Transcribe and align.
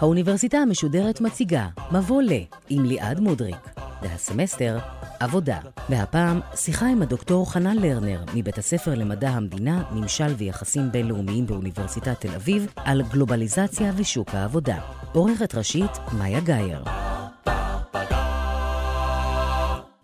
האוניברסיטה 0.00 0.58
המשודרת 0.58 1.20
מציגה 1.20 1.66
מבוא 1.92 2.22
ל 2.22 2.32
עם 2.68 2.84
ליעד 2.84 3.20
מודריק, 3.20 3.56
והסמסטר 4.02 4.78
עבודה. 5.20 5.58
והפעם 5.88 6.40
שיחה 6.54 6.86
עם 6.86 7.02
הדוקטור 7.02 7.52
חנה 7.52 7.76
לרנר 7.76 8.24
מבית 8.34 8.58
הספר 8.58 8.94
למדע 8.94 9.28
המדינה, 9.28 9.82
ממשל 9.92 10.34
ויחסים 10.38 10.92
בינלאומיים 10.92 11.46
באוניברסיטת 11.46 12.20
תל 12.20 12.34
אביב 12.34 12.72
על 12.76 13.02
גלובליזציה 13.02 13.92
ושוק 13.96 14.34
העבודה. 14.34 14.78
עורכת 15.12 15.54
ראשית 15.54 15.90
מאיה 16.18 16.40
גאייר. 16.40 17.07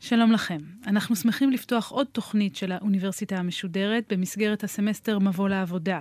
שלום 0.07 0.32
לכם. 0.32 0.59
אנחנו 0.86 1.16
שמחים 1.16 1.50
לפתוח 1.50 1.91
עוד 1.91 2.07
תוכנית 2.07 2.57
של 2.57 2.73
האוניברסיטה 2.73 3.36
המשודרת 3.36 4.13
במסגרת 4.13 4.64
הסמסטר 4.64 5.18
מבוא 5.18 5.49
לעבודה. 5.49 6.00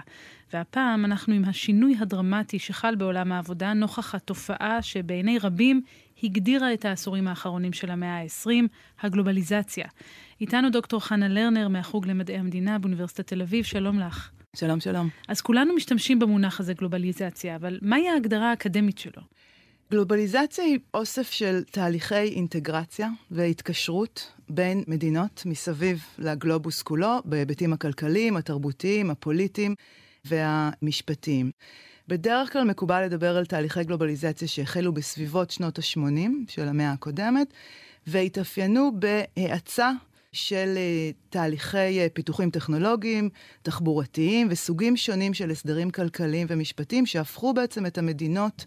והפעם 0.54 1.06
אנחנו 1.06 1.34
עם 1.34 1.46
השינוי 1.46 1.96
הדרמטי 2.00 2.60
שחל 2.60 2.96
בעולם 2.96 3.32
העבודה 3.32 3.74
נוכח 3.74 4.16
התופעה 4.16 4.82
שבעיני 4.82 5.40
רבים 5.40 5.82
הגדירה 6.24 6.74
את 6.74 6.86
העשורים 6.86 7.28
האחרונים 7.28 7.74
של 7.74 7.92
המאה 7.92 8.22
ה-20, 8.22 8.50
הגלובליזציה. 9.02 9.88
איתנו 10.42 10.70
דוקטור 10.70 11.00
חנה 11.00 11.28
לרנר 11.28 11.68
מהחוג 11.68 12.08
למדעי 12.08 12.38
המדינה 12.38 12.80
באוניברסיטת 12.80 13.28
תל 13.28 13.42
אביב, 13.42 13.64
שלום 13.64 14.00
לך. 14.00 14.32
שלום, 14.56 14.80
שלום. 14.80 15.10
אז 15.28 15.42
כולנו 15.42 15.76
משתמשים 15.76 16.20
במונח 16.20 16.60
הזה 16.60 16.74
גלובליזציה, 16.74 17.56
אבל 17.56 17.80
מהי 17.82 18.10
ההגדרה 18.10 18.50
האקדמית 18.50 18.98
שלו? 18.98 19.24
גלובליזציה 19.94 20.66
היא 20.66 20.80
אוסף 20.94 21.32
של 21.32 21.64
תהליכי 21.72 22.16
אינטגרציה 22.16 23.10
והתקשרות 23.32 24.32
בין 24.50 24.84
מדינות 24.88 25.44
מסביב 25.46 26.06
לגלובוס 26.18 26.82
כולו, 26.82 27.20
בהיבטים 27.26 27.74
הכלכליים, 27.74 28.38
התרבותיים, 28.38 29.10
הפוליטיים 29.10 29.76
והמשפטיים. 30.26 31.52
בדרך 32.08 32.54
כלל 32.54 32.64
מקובל 32.64 33.06
לדבר 33.06 33.38
על 33.38 33.46
תהליכי 33.46 33.84
גלובליזציה 33.84 34.48
שהחלו 34.48 34.94
בסביבות 34.94 35.52
שנות 35.52 35.80
ה-80 35.80 36.30
של 36.48 36.68
המאה 36.68 36.92
הקודמת, 36.92 37.54
והתאפיינו 38.08 38.92
בהאצה 39.00 39.92
של 40.32 40.74
אה, 40.78 41.12
תהליכי 41.30 42.00
אה, 42.00 42.08
פיתוחים 42.14 42.50
טכנולוגיים, 42.50 43.30
תחבורתיים 43.62 44.48
וסוגים 44.50 44.98
שונים 44.98 45.34
של 45.34 45.52
הסדרים 45.52 45.92
כלכליים 45.92 46.48
ומשפטיים 46.50 47.06
שהפכו 47.06 47.54
בעצם 47.54 47.86
את 47.86 47.98
המדינות 47.98 48.66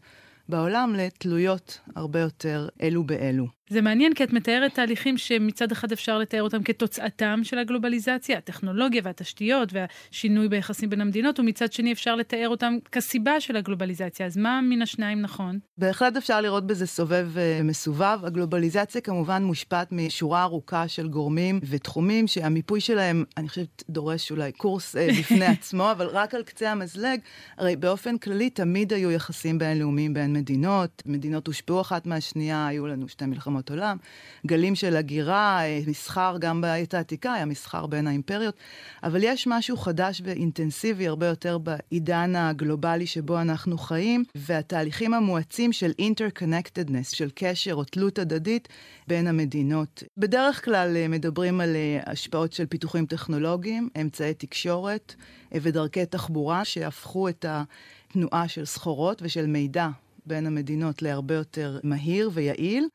בעולם 0.49 0.95
לתלויות 0.95 1.81
הרבה 1.97 2.21
יותר 2.21 2.69
אלו 2.83 3.05
באלו. 3.05 3.47
זה 3.69 3.83
מעניין 3.83 4.15
כי 4.15 4.25
את 4.25 4.33
מתארת 4.33 4.75
תהליכים 4.75 5.19
שמצד 5.19 5.73
אחד 5.73 5.93
אפשר 5.93 6.19
לתאר 6.19 6.43
אותם 6.43 6.63
כתוצאתם 6.63 7.41
של 7.43 7.59
הגלובליזציה, 7.59 8.39
הטכנולוגיה 8.39 9.03
והתשתיות 9.05 9.69
והשינוי 9.73 10.49
ביחסים 10.49 10.91
בין 10.91 11.01
המדינות, 11.01 11.41
ומצד 11.41 11.73
שני 11.73 11.93
אפשר 11.93 12.17
לתאר 12.17 12.49
אותם 12.49 12.75
כסיבה 12.93 13.41
של 13.41 13.57
הגלובליזציה. 13.57 14.27
אז 14.27 14.37
מה 14.37 14.61
מן 14.61 14.83
השניים 14.83 15.21
נכון? 15.21 15.59
בהחלט 15.79 16.17
אפשר 16.17 16.41
לראות 16.41 16.67
בזה 16.67 16.87
סובב 16.87 17.29
uh, 17.35 17.63
מסובב. 17.63 18.19
הגלובליזציה 18.23 19.01
כמובן 19.01 19.45
מושפעת 19.45 19.93
משורה 19.93 20.43
ארוכה 20.43 20.89
של 20.89 21.09
גורמים 21.09 21.61
ותחומים 21.69 22.27
שהמיפוי 22.27 22.81
שלהם, 22.81 23.25
אני 23.37 23.49
חושבת, 23.49 23.83
דורש 23.91 24.31
אולי 24.31 24.53
קורס 24.53 24.97
uh, 24.97 24.99
בפני 25.19 25.47
עצמו, 25.57 25.91
אבל 25.91 26.07
רק 26.07 26.35
על 26.35 26.43
קצה 26.43 26.73
המזלג, 26.73 27.21
הרי 27.57 27.77
באופן 27.77 28.19
כללי 28.19 28.51
תמיד 28.51 28.93
היו 28.93 29.11
יחסים 29.11 29.59
בינלאומיים 29.59 30.15
בין 30.15 30.33
מדינות, 30.33 31.03
מדינות 31.07 31.47
הושפעו 31.47 31.81
אחת 31.81 32.07
מהשנייה, 32.07 32.67
היו 32.67 32.87
לנו 32.87 33.09
שתי 33.09 33.27
מלחמות. 33.27 33.56
מלחמות 33.57 33.71
עולם, 33.71 33.97
גלים 34.47 34.75
של 34.75 34.97
הגירה, 34.97 35.65
אה, 35.65 35.81
מסחר, 35.87 36.37
גם 36.41 36.61
בעת 36.61 36.95
העתיקה 36.95 37.35
היה 37.35 37.45
מסחר 37.45 37.87
בין 37.87 38.07
האימפריות, 38.07 38.55
אבל 39.03 39.21
יש 39.23 39.47
משהו 39.47 39.77
חדש 39.77 40.23
ואינטנסיבי 40.25 41.09
הרבה 41.09 41.27
יותר 41.27 41.59
בעידן 41.59 42.37
הגלובלי 42.37 43.07
שבו 43.07 43.41
אנחנו 43.41 43.79
חיים, 43.79 44.25
והתהליכים 44.35 45.15
המואצים 45.15 45.73
של 45.73 45.93
interconnectedness, 46.01 47.15
של 47.15 47.31
קשר 47.35 47.75
או 47.75 47.85
תלות 47.85 48.19
הדדית 48.19 48.69
בין 49.07 49.27
המדינות. 49.27 50.03
בדרך 50.17 50.65
כלל 50.65 50.97
אה, 50.97 51.09
מדברים 51.09 51.61
על 51.61 51.77
אה, 51.77 52.01
השפעות 52.07 52.53
של 52.53 52.67
פיתוחים 52.67 53.07
טכנולוגיים, 53.07 53.89
אמצעי 54.01 54.35
תקשורת 54.35 55.15
ודרכי 55.53 56.07
תחבורה 56.07 56.65
שהפכו 56.65 57.29
את 57.29 57.45
התנועה 57.49 58.49
של 58.49 58.65
סחורות 58.65 59.23
ושל 59.23 59.47
מידע 59.47 59.89
בין 60.27 60.47
המדינות 60.47 61.03
להרבה 61.03 61.35
יותר 61.35 61.79
מהיר 61.83 62.31
ויעיל. 62.33 62.89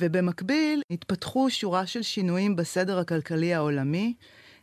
ובמקביל 0.00 0.82
התפתחו 0.90 1.50
שורה 1.50 1.86
של 1.86 2.02
שינויים 2.02 2.56
בסדר 2.56 2.98
הכלכלי 2.98 3.54
העולמי. 3.54 4.14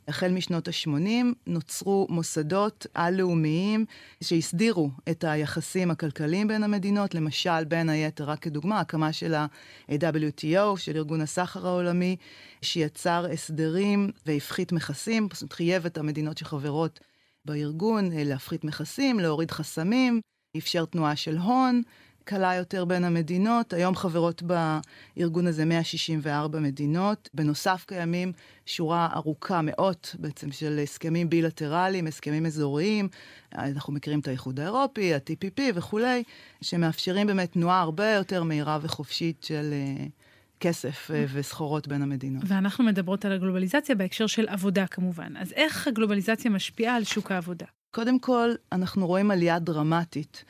החל 0.07 0.31
משנות 0.31 0.67
ה-80 0.67 1.25
נוצרו 1.47 2.07
מוסדות 2.09 2.88
על-לאומיים 2.94 3.85
שהסדירו 4.23 4.89
את 5.09 5.23
היחסים 5.23 5.91
הכלכליים 5.91 6.47
בין 6.47 6.63
המדינות, 6.63 7.16
למשל, 7.16 7.63
בין 7.63 7.89
היתר, 7.89 8.23
רק 8.23 8.39
כדוגמה, 8.39 8.79
הקמה 8.79 9.13
של 9.13 9.33
ה-WTO, 9.33 10.77
של 10.77 10.95
ארגון 10.95 11.22
הסחר 11.22 11.67
העולמי, 11.67 12.16
שיצר 12.61 13.25
הסדרים 13.31 14.09
והפחית 14.25 14.72
מכסים, 14.72 15.29
פשוט 15.29 15.53
חייב 15.53 15.85
את 15.85 15.97
המדינות 15.97 16.38
שחברות 16.38 16.99
בארגון 17.45 18.09
להפחית 18.11 18.63
מכסים, 18.63 19.19
להוריד 19.19 19.51
חסמים, 19.51 20.22
אפשר 20.57 20.85
תנועה 20.85 21.16
של 21.16 21.38
הון, 21.38 21.81
קלה 22.23 22.56
יותר 22.56 22.85
בין 22.85 23.03
המדינות. 23.03 23.73
היום 23.73 23.95
חברות 23.95 24.44
בארגון 24.44 25.47
הזה 25.47 25.66
164 25.66 26.59
מדינות. 26.59 27.29
בנוסף 27.34 27.85
קיימים 27.88 28.31
שורה 28.66 29.09
ארוכה, 29.16 29.61
מאות 29.63 30.16
בעצם, 30.19 30.51
של 30.51 30.79
הסכמים 30.84 31.29
בילטרליים, 31.29 32.07
הסכמים 32.07 32.45
אזוריים. 32.45 33.07
אנחנו 33.56 33.94
מכירים 33.94 34.19
את 34.19 34.28
האיחוד 34.28 34.59
האירופי, 34.59 35.13
ה-TPP 35.13 35.61
וכולי, 35.75 36.23
שמאפשרים 36.61 37.28
באמת 37.28 37.51
תנועה 37.51 37.81
הרבה 37.81 38.11
יותר 38.11 38.44
מהירה 38.44 38.79
וחופשית 38.81 39.44
של... 39.44 39.73
uh, 40.00 40.23
כסף 40.59 41.11
uh, 41.11 41.13
וסחורות 41.34 41.88
בין 41.88 42.01
המדינות. 42.01 42.44
ואנחנו 42.47 42.84
מדברות 42.84 43.25
על 43.25 43.31
הגלובליזציה 43.31 43.95
בהקשר 43.95 44.28
של 44.28 44.47
עבודה 44.47 44.88
כמובן. 44.88 45.38
אז 45.38 45.53
איך 45.53 45.88
הגלובליזציה 45.88 46.51
משפיעה 46.51 46.95
על 46.95 47.03
שוק 47.03 47.31
העבודה? 47.31 47.66
קודם 47.91 48.19
כל, 48.19 48.50
אנחנו 48.72 49.07
רואים 49.07 49.31
עלייה 49.31 49.59
דרמטית 49.59 50.45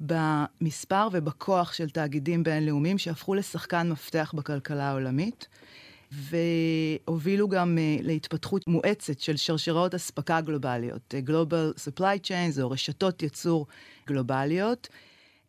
במספר 0.00 1.08
ובכוח 1.12 1.72
של 1.72 1.90
תאגידים 1.90 2.42
בינלאומיים 2.42 2.98
שהפכו 2.98 3.34
לשחקן 3.34 3.88
מפתח 3.90 4.32
בכלכלה 4.36 4.88
העולמית. 4.88 5.48
והובילו 6.12 7.48
גם 7.48 7.78
uh, 7.78 8.02
להתפתחות 8.04 8.68
מואצת 8.68 9.20
של 9.20 9.36
שרשראות 9.36 9.94
אספקה 9.94 10.40
גלובליות, 10.40 11.14
uh, 11.14 11.28
Global 11.28 11.78
Supply 11.78 12.26
Chains 12.28 12.62
או 12.62 12.70
רשתות 12.70 13.22
ייצור 13.22 13.66
גלובליות. 14.06 14.88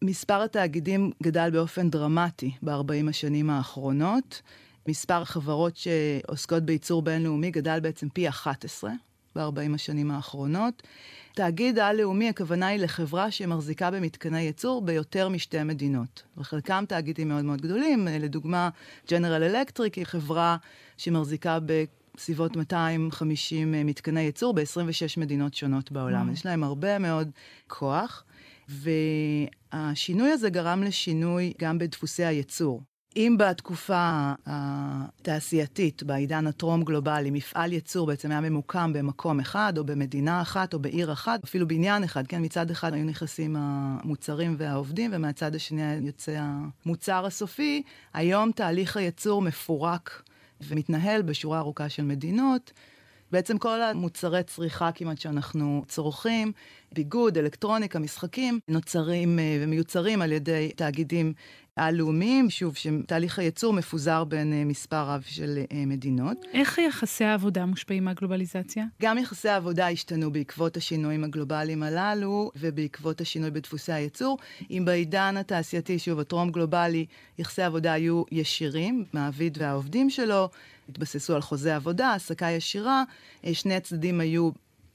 מספר 0.03 0.41
התאגידים 0.41 1.11
גדל 1.23 1.49
באופן 1.53 1.89
דרמטי 1.89 2.51
ב-40 2.61 3.09
השנים 3.09 3.49
האחרונות. 3.49 4.41
מספר 4.87 5.21
החברות 5.21 5.77
שעוסקות 5.77 6.63
בייצור 6.63 7.01
בינלאומי 7.01 7.51
גדל 7.51 7.79
בעצם 7.79 8.09
פי 8.09 8.29
11 8.29 8.91
ב-40 9.35 9.75
השנים 9.75 10.11
האחרונות. 10.11 10.83
תאגיד 11.35 11.79
על-לאומי, 11.79 12.29
הכוונה 12.29 12.67
היא 12.67 12.79
לחברה 12.79 13.31
שמחזיקה 13.31 13.91
במתקני 13.91 14.41
ייצור 14.41 14.81
ביותר 14.81 15.29
משתי 15.29 15.63
מדינות. 15.63 16.23
וחלקם 16.37 16.83
תאגידים 16.87 17.27
מאוד 17.27 17.45
מאוד 17.45 17.61
גדולים, 17.61 18.07
לדוגמה, 18.07 18.69
General 19.07 19.53
Electric 19.53 19.93
היא 19.95 20.05
חברה 20.05 20.57
שמחזיקה 20.97 21.57
בסביבות 22.15 22.55
250 22.55 23.71
מתקני 23.71 24.21
ייצור 24.21 24.53
ב-26 24.53 25.19
מדינות 25.19 25.53
שונות 25.53 25.91
בעולם. 25.91 26.29
Mm. 26.29 26.33
יש 26.33 26.45
להם 26.45 26.63
הרבה 26.63 26.99
מאוד 26.99 27.29
כוח. 27.67 28.23
והשינוי 28.69 30.31
הזה 30.31 30.49
גרם 30.49 30.83
לשינוי 30.83 31.53
גם 31.59 31.77
בדפוסי 31.77 32.25
הייצור. 32.25 32.81
אם 33.15 33.35
בתקופה 33.39 34.33
התעשייתית, 34.45 36.03
בעידן 36.03 36.47
הטרום-גלובלי, 36.47 37.31
מפעל 37.31 37.73
ייצור 37.73 38.07
בעצם 38.07 38.31
היה 38.31 38.41
ממוקם 38.41 38.93
במקום 38.93 39.39
אחד, 39.39 39.77
או 39.77 39.83
במדינה 39.83 40.41
אחת, 40.41 40.73
או 40.73 40.79
בעיר 40.79 41.11
אחת, 41.13 41.43
אפילו 41.43 41.67
בעניין 41.67 42.03
אחד, 42.03 42.27
כן, 42.27 42.45
מצד 42.45 42.71
אחד 42.71 42.93
היו 42.93 43.05
נכנסים 43.05 43.55
המוצרים 43.59 44.55
והעובדים, 44.57 45.11
ומהצד 45.13 45.55
השני 45.55 45.93
יוצא 45.93 46.41
המוצר 46.85 47.25
הסופי, 47.25 47.83
היום 48.13 48.51
תהליך 48.51 48.97
הייצור 48.97 49.41
מפורק 49.41 50.23
ומתנהל 50.61 51.21
בשורה 51.21 51.59
ארוכה 51.59 51.89
של 51.89 52.03
מדינות. 52.03 52.71
בעצם 53.31 53.57
כל 53.57 53.81
המוצרי 53.81 54.43
צריכה 54.43 54.91
כמעט 54.91 55.17
שאנחנו 55.21 55.83
צורכים, 55.87 56.51
ביגוד, 56.91 57.37
אלקטרוניקה, 57.37 57.99
משחקים, 57.99 58.59
נוצרים 58.67 59.39
ומיוצרים 59.61 60.21
על 60.21 60.31
ידי 60.31 60.71
תאגידים 60.75 61.33
הלאומיים, 61.79 62.49
שוב, 62.49 62.75
שתהליך 62.75 63.39
הייצור 63.39 63.73
מפוזר 63.73 64.23
בין 64.23 64.53
uh, 64.53 64.69
מספר 64.69 65.09
רב 65.09 65.23
של 65.25 65.59
uh, 65.63 65.73
מדינות. 65.87 66.37
איך 66.53 66.77
יחסי 66.77 67.23
העבודה 67.23 67.65
מושפעים 67.65 68.05
מהגלובליזציה? 68.05 68.85
גם 69.01 69.17
יחסי 69.17 69.49
העבודה 69.49 69.89
השתנו 69.89 70.31
בעקבות 70.31 70.77
השינויים 70.77 71.23
הגלובליים 71.23 71.83
הללו 71.83 72.51
ובעקבות 72.55 73.21
השינוי 73.21 73.51
בדפוסי 73.51 73.91
הייצור. 73.91 74.37
אם 74.71 74.83
בעידן 74.85 75.37
התעשייתי, 75.37 75.99
שוב, 75.99 76.19
הטרום 76.19 76.51
גלובלי, 76.51 77.05
יחסי 77.39 77.61
העבודה 77.61 77.93
היו 77.93 78.23
ישירים, 78.31 79.05
מעביד 79.13 79.57
והעובדים 79.61 80.09
שלו, 80.09 80.49
התבססו 80.89 81.35
על 81.35 81.41
חוזה 81.41 81.75
עבודה, 81.75 82.07
העסקה 82.07 82.45
ישירה, 82.45 83.03
אה, 83.45 83.53
שני 83.53 83.75
הצדדים 83.75 84.19
היו 84.19 84.49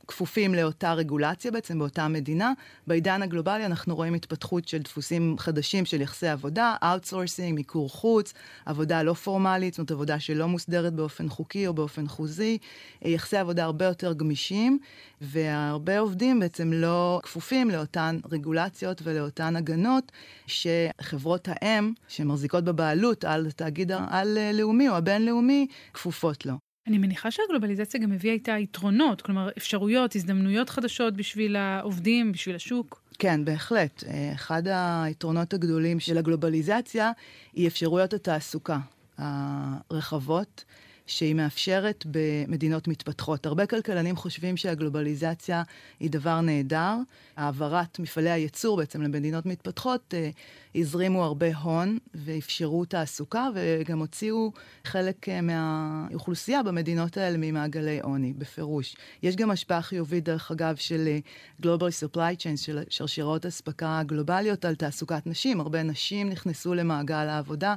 כפופים 0.08 0.54
לאותה 0.54 0.92
רגולציה 0.92 1.50
בעצם 1.50 1.78
באותה 1.78 2.08
מדינה. 2.08 2.52
בעידן 2.86 3.22
הגלובלי 3.22 3.66
אנחנו 3.66 3.96
רואים 3.96 4.14
התפתחות 4.14 4.68
של 4.68 4.78
דפוסים 4.78 5.36
חדשים 5.38 5.84
של 5.84 6.00
יחסי 6.00 6.28
עבודה, 6.28 6.76
outsourcing, 6.82 7.54
מיקור 7.54 7.90
חוץ, 7.90 8.32
עבודה 8.66 9.02
לא 9.02 9.12
פורמלית, 9.12 9.74
זאת 9.74 9.78
אומרת 9.78 9.90
עבודה 9.90 10.20
שלא 10.20 10.48
מוסדרת 10.48 10.92
באופן 10.92 11.28
חוקי 11.28 11.66
או 11.66 11.74
באופן 11.74 12.08
חוזי, 12.08 12.58
אה, 13.04 13.10
יחסי 13.10 13.36
עבודה 13.36 13.64
הרבה 13.64 13.84
יותר 13.84 14.12
גמישים, 14.12 14.78
והרבה 15.20 15.98
עובדים 15.98 16.40
בעצם 16.40 16.72
לא 16.72 17.20
כפופים 17.22 17.70
לאותן 17.70 18.18
רגולציות 18.30 19.00
ולאותן 19.04 19.56
הגנות 19.56 20.12
שחברות 20.46 21.48
האם, 21.50 21.92
שמחזיקות 22.08 22.64
בבעלות 22.64 23.24
על 23.24 23.50
תאגיד 23.50 23.92
על-לאומי 23.92 24.88
או 24.88 24.94
הבינלאומי, 24.94 25.66
כפופות 25.94 26.46
לו. 26.46 26.63
אני 26.86 26.98
מניחה 26.98 27.30
שהגלובליזציה 27.30 28.00
גם 28.00 28.12
הביאה 28.12 28.34
איתה 28.34 28.52
יתרונות, 28.58 29.22
כלומר 29.22 29.48
אפשרויות, 29.58 30.16
הזדמנויות 30.16 30.70
חדשות 30.70 31.14
בשביל 31.14 31.56
העובדים, 31.56 32.32
בשביל 32.32 32.56
השוק. 32.56 33.02
כן, 33.18 33.44
בהחלט. 33.44 34.04
אה, 34.06 34.32
אחד 34.34 34.62
היתרונות 34.66 35.54
הגדולים 35.54 36.00
של 36.00 36.18
הגלובליזציה 36.18 37.12
היא 37.52 37.68
אפשרויות 37.68 38.14
התעסוקה 38.14 38.78
הרחבות. 39.18 40.64
שהיא 41.06 41.34
מאפשרת 41.34 42.04
במדינות 42.10 42.88
מתפתחות. 42.88 43.46
הרבה 43.46 43.66
כלכלנים 43.66 44.16
חושבים 44.16 44.56
שהגלובליזציה 44.56 45.62
היא 46.00 46.10
דבר 46.10 46.40
נהדר. 46.40 46.96
העברת 47.36 47.98
מפעלי 47.98 48.30
הייצור 48.30 48.76
בעצם 48.76 49.02
למדינות 49.02 49.46
מתפתחות 49.46 50.14
אה, 50.14 50.30
הזרימו 50.74 51.24
הרבה 51.24 51.56
הון 51.56 51.98
ואפשרו 52.14 52.84
תעסוקה 52.84 53.48
וגם 53.54 53.98
הוציאו 53.98 54.52
חלק 54.84 55.28
אה, 55.28 55.40
מהאוכלוסייה 55.40 56.62
במדינות 56.62 57.16
האלה 57.16 57.36
ממעגלי 57.40 58.00
עוני, 58.00 58.32
בפירוש. 58.32 58.96
יש 59.22 59.36
גם 59.36 59.50
השפעה 59.50 59.82
חיובית, 59.82 60.24
דרך 60.24 60.50
אגב, 60.50 60.76
של 60.76 61.08
אה, 61.08 61.18
Global 61.62 62.16
Supply 62.16 62.36
Chains, 62.38 62.56
של 62.56 62.82
שרשראות 62.88 63.46
אספקה 63.46 64.02
גלובליות 64.06 64.64
על 64.64 64.74
תעסוקת 64.74 65.26
נשים. 65.26 65.60
הרבה 65.60 65.82
נשים 65.82 66.28
נכנסו 66.28 66.74
למעגל 66.74 67.14
העבודה 67.14 67.74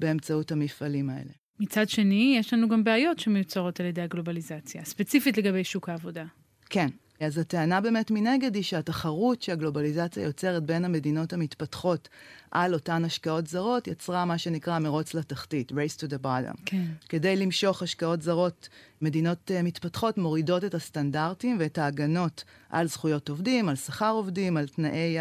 באמצעות 0.00 0.52
המפעלים 0.52 1.10
האלה. 1.10 1.47
מצד 1.60 1.88
שני, 1.88 2.36
יש 2.38 2.54
לנו 2.54 2.68
גם 2.68 2.84
בעיות 2.84 3.18
שמיוצרות 3.18 3.80
על 3.80 3.86
ידי 3.86 4.02
הגלובליזציה, 4.02 4.84
ספציפית 4.84 5.38
לגבי 5.38 5.64
שוק 5.64 5.88
העבודה. 5.88 6.24
כן. 6.70 6.88
אז 7.20 7.38
הטענה 7.38 7.80
באמת 7.80 8.10
מנגד 8.10 8.54
היא 8.54 8.62
שהתחרות 8.62 9.42
שהגלובליזציה 9.42 10.22
יוצרת 10.22 10.62
בין 10.62 10.84
המדינות 10.84 11.32
המתפתחות 11.32 12.08
על 12.50 12.74
אותן 12.74 13.04
השקעות 13.04 13.46
זרות, 13.46 13.88
יצרה 13.88 14.24
מה 14.24 14.38
שנקרא 14.38 14.78
מרוץ 14.78 15.14
לתחתית, 15.14 15.72
race 15.72 16.00
to 16.00 16.10
the 16.10 16.24
bottom. 16.24 16.60
כן. 16.64 16.84
כדי 17.08 17.36
למשוך 17.36 17.82
השקעות 17.82 18.22
זרות, 18.22 18.68
מדינות 19.02 19.50
uh, 19.50 19.62
מתפתחות 19.62 20.18
מורידות 20.18 20.64
את 20.64 20.74
הסטנדרטים 20.74 21.56
ואת 21.60 21.78
ההגנות 21.78 22.44
על 22.70 22.88
זכויות 22.88 23.28
עובדים, 23.28 23.68
על 23.68 23.76
שכר 23.76 24.10
עובדים, 24.10 24.56
על 24.56 24.68
תנאי 24.68 25.16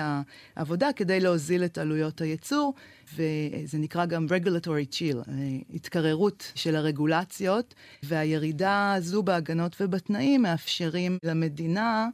העבודה, 0.56 0.90
כדי 0.96 1.20
להוזיל 1.20 1.66
את 1.66 1.78
עלויות 1.78 2.22
הייצור, 2.22 2.74
וזה 3.14 3.78
נקרא 3.78 4.06
גם 4.06 4.26
regulatory 4.30 4.94
chill, 4.94 5.18
אה, 5.30 5.34
התקררות 5.74 6.52
של 6.56 6.76
הרגולציות, 6.76 7.74
והירידה 8.04 8.94
הזו 8.94 9.24
בהגנות 9.24 9.76
ובתנאים 9.82 10.42
מאפשרים 10.42 11.18
למדינה 11.24 12.08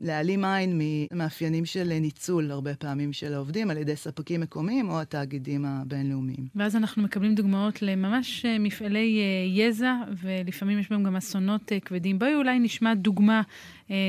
להעלים 0.00 0.44
עין 0.44 0.80
ממאפיינים 0.82 1.64
של 1.64 1.98
ניצול 2.00 2.50
הרבה 2.50 2.74
פעמים 2.74 3.12
של 3.12 3.34
העובדים 3.34 3.70
על 3.70 3.76
ידי 3.76 3.96
ספקים 3.96 4.40
מקומיים 4.40 4.88
או 4.88 5.00
התאגידים 5.00 5.64
הבינלאומיים. 5.64 6.46
ואז 6.54 6.76
אנחנו 6.76 7.02
מקבלים 7.02 7.34
דוגמאות 7.34 7.82
לממש 7.82 8.44
אה, 8.44 8.58
מפעלי 8.58 9.20
אה, 9.20 9.62
יזע, 9.62 9.94
ולפעמים 10.22 10.78
יש 10.78 10.90
בהם 10.90 11.02
גם 11.02 11.16
אסונות 11.16 11.72
כבדים. 11.84 12.18
בואי 12.18 12.34
אולי 12.34 12.58
נשמע 12.58 12.94
דוגמה 12.94 13.42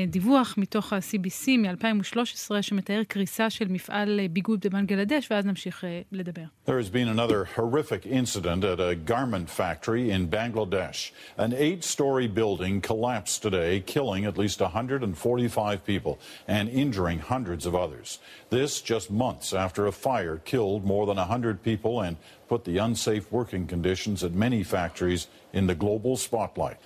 דיווח 0.07 0.55
מתוך 0.57 0.93
ה-CBC 0.93 1.47
מ-2013 1.57 2.61
שמתאר 2.61 3.01
קריסה 3.07 3.49
של 3.49 3.67
מפעל 3.67 4.19
ביגוד 4.31 4.59
בבנגלדש, 4.65 5.27
ואז 5.31 5.45
נמשיך 5.45 5.83
לדבר. 6.11 6.41
There 6.65 6.79
has 6.79 6.89
been 6.89 7.07
another 7.07 7.45
horrific 7.55 8.05
incident 8.05 8.63
at 8.63 8.79
a 8.79 8.95
garment 8.95 9.49
factory 9.49 10.09
in 10.11 10.27
Bangladesh. 10.29 11.11
An 11.37 11.53
eight-story 11.53 12.27
building 12.27 12.81
collapsed 12.81 13.41
today, 13.41 13.83
killing 13.85 14.25
at 14.25 14.37
least 14.37 14.59
145 14.61 15.85
people 15.85 16.17
and 16.47 16.69
injuring 16.69 17.19
hundreds 17.19 17.65
of 17.65 17.73
others. 17.75 18.19
This 18.49 18.81
just 18.81 19.11
months 19.11 19.53
after 19.53 19.81
a 19.85 19.91
fire 19.91 20.37
killed 20.51 20.83
more 20.85 21.05
than 21.05 21.17
100 21.17 21.61
people 21.69 22.01
and 22.01 22.17
put 22.47 22.63
the 22.65 22.77
unsafe 22.77 23.25
working 23.31 23.67
conditions 23.67 24.23
at 24.23 24.31
many 24.31 24.63
factories 24.63 25.27
in 25.53 25.67
the 25.67 25.75
global 25.75 26.15
spotlight. 26.17 26.77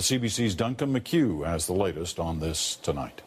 The 0.00 0.18
CBC's 0.18 0.54
Duncan 0.54 0.94
McHugh 0.94 1.44
has 1.44 1.66
the 1.66 1.74
latest 1.74 2.18
on 2.18 2.40
this 2.40 2.76
tonight. 2.76 3.20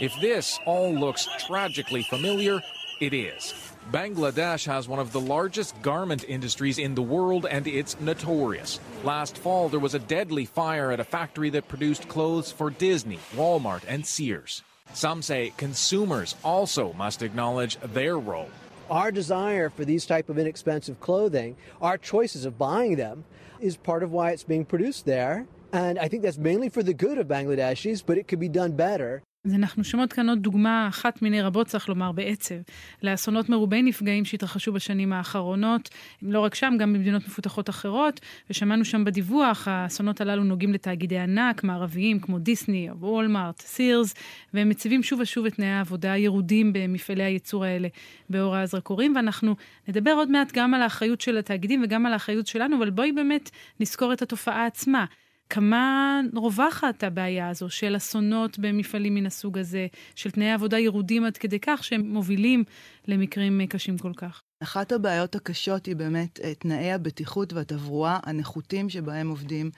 If 0.00 0.12
this 0.20 0.58
all 0.66 0.92
looks 0.92 1.28
tragically 1.46 2.02
familiar, 2.02 2.60
it 3.00 3.14
is. 3.14 3.54
Bangladesh 3.92 4.66
has 4.66 4.88
one 4.88 4.98
of 4.98 5.12
the 5.12 5.20
largest 5.20 5.80
garment 5.80 6.24
industries 6.26 6.80
in 6.80 6.96
the 6.96 7.02
world 7.02 7.46
and 7.46 7.68
it's 7.68 8.00
notorious. 8.00 8.80
Last 9.04 9.38
fall, 9.38 9.68
there 9.68 9.78
was 9.78 9.94
a 9.94 10.00
deadly 10.00 10.44
fire 10.44 10.90
at 10.90 10.98
a 10.98 11.04
factory 11.04 11.50
that 11.50 11.68
produced 11.68 12.08
clothes 12.08 12.50
for 12.50 12.70
Disney, 12.70 13.20
Walmart, 13.36 13.84
and 13.86 14.04
Sears. 14.04 14.64
Some 14.94 15.22
say 15.22 15.52
consumers 15.56 16.34
also 16.42 16.94
must 16.94 17.22
acknowledge 17.22 17.78
their 17.78 18.18
role. 18.18 18.50
Our 18.90 19.12
desire 19.12 19.70
for 19.70 19.84
these 19.84 20.04
type 20.04 20.28
of 20.28 20.36
inexpensive 20.36 20.98
clothing, 20.98 21.54
our 21.80 21.96
choices 21.96 22.44
of 22.44 22.58
buying 22.58 22.96
them, 22.96 23.22
is 23.60 23.76
part 23.76 24.02
of 24.02 24.10
why 24.10 24.32
it's 24.32 24.42
being 24.42 24.64
produced 24.64 25.06
there 25.06 25.46
And 25.72 25.98
I 25.98 26.06
think 26.08 26.22
that's 26.22 26.38
mainly 26.38 26.68
for 26.68 26.82
the 26.82 26.92
good 26.92 27.16
of 27.18 27.26
Bangladeshis, 27.28 28.04
but 28.06 28.18
it 28.18 28.28
could 28.28 28.40
be 28.40 28.48
done 28.48 28.72
better. 28.76 29.22
אז 29.46 29.54
אנחנו 29.54 29.84
שומעות 29.84 30.12
כאן 30.12 30.28
עוד 30.28 30.38
דוגמה 30.38 30.88
אחת 30.88 31.22
מיני 31.22 31.42
רבות, 31.42 31.66
צריך 31.66 31.88
לומר, 31.88 32.12
בעצב, 32.12 32.54
לאסונות 33.02 33.48
מרובי 33.48 33.82
נפגעים 33.82 34.24
שהתרחשו 34.24 34.72
בשנים 34.72 35.12
האחרונות, 35.12 35.88
לא 36.22 36.40
רק 36.40 36.54
שם, 36.54 36.74
גם 36.78 36.92
במדינות 36.92 37.26
מפותחות 37.26 37.70
אחרות, 37.70 38.20
ושמענו 38.50 38.84
שם 38.84 39.04
בדיווח, 39.04 39.68
האסונות 39.68 40.20
הללו 40.20 40.44
נוגעים 40.44 40.72
לתאגידי 40.72 41.18
ענק 41.18 41.64
מערביים 41.64 42.20
כמו 42.20 42.38
דיסני, 42.38 42.88
וולמארט, 42.90 43.60
סירס, 43.60 44.14
והם 44.54 44.68
מציבים 44.68 45.02
שוב 45.02 45.20
ושוב 45.20 45.46
את 45.46 45.54
תנאי 45.54 45.68
העבודה 45.68 46.12
הירודים 46.12 46.72
במפעלי 46.72 47.24
הייצור 47.24 47.64
האלה 47.64 47.88
באור 48.30 48.56
הזרקורים, 48.56 49.16
ואנחנו 49.16 49.56
נדבר 49.88 50.12
עוד 50.12 50.30
מעט 50.30 50.52
גם 50.52 50.74
על 50.74 50.82
האחריות 50.82 51.20
של 51.20 51.38
התאגידים 51.38 51.82
וגם 51.84 52.06
על 52.06 52.12
האחריות 52.12 52.46
שלנו, 52.46 52.76
אבל 52.76 52.90
בואי 52.90 53.12
באמת 53.12 53.50
נזכור 53.80 54.12
את 54.12 54.22
התופעה 54.22 54.66
עצמה. 54.66 55.04
כמה 55.54 56.20
רווחת 56.34 57.04
הבעיה 57.04 57.48
הזו 57.48 57.70
של 57.70 57.96
אסונות 57.96 58.58
במפעלים 58.58 59.14
מן 59.14 59.26
הסוג 59.26 59.58
הזה, 59.58 59.86
של 60.14 60.30
תנאי 60.30 60.50
עבודה 60.50 60.78
ירודים 60.78 61.24
עד 61.24 61.36
כדי 61.36 61.58
כך 61.60 61.84
שהם 61.84 62.00
מובילים 62.00 62.64
למקרים 63.08 63.66
קשים 63.66 63.98
כל 63.98 64.12
כך. 64.16 64.42
אחת 64.62 64.92
הבעיות 64.92 65.34
הקשות 65.34 65.86
היא 65.86 65.96
באמת 65.96 66.40
אה, 66.40 66.54
תנאי 66.54 66.92
הבטיחות 66.92 67.52
והתברואה 67.52 68.18
הנחותים 68.22 68.88
שבהם 68.88 69.28
עובדים. 69.28 69.70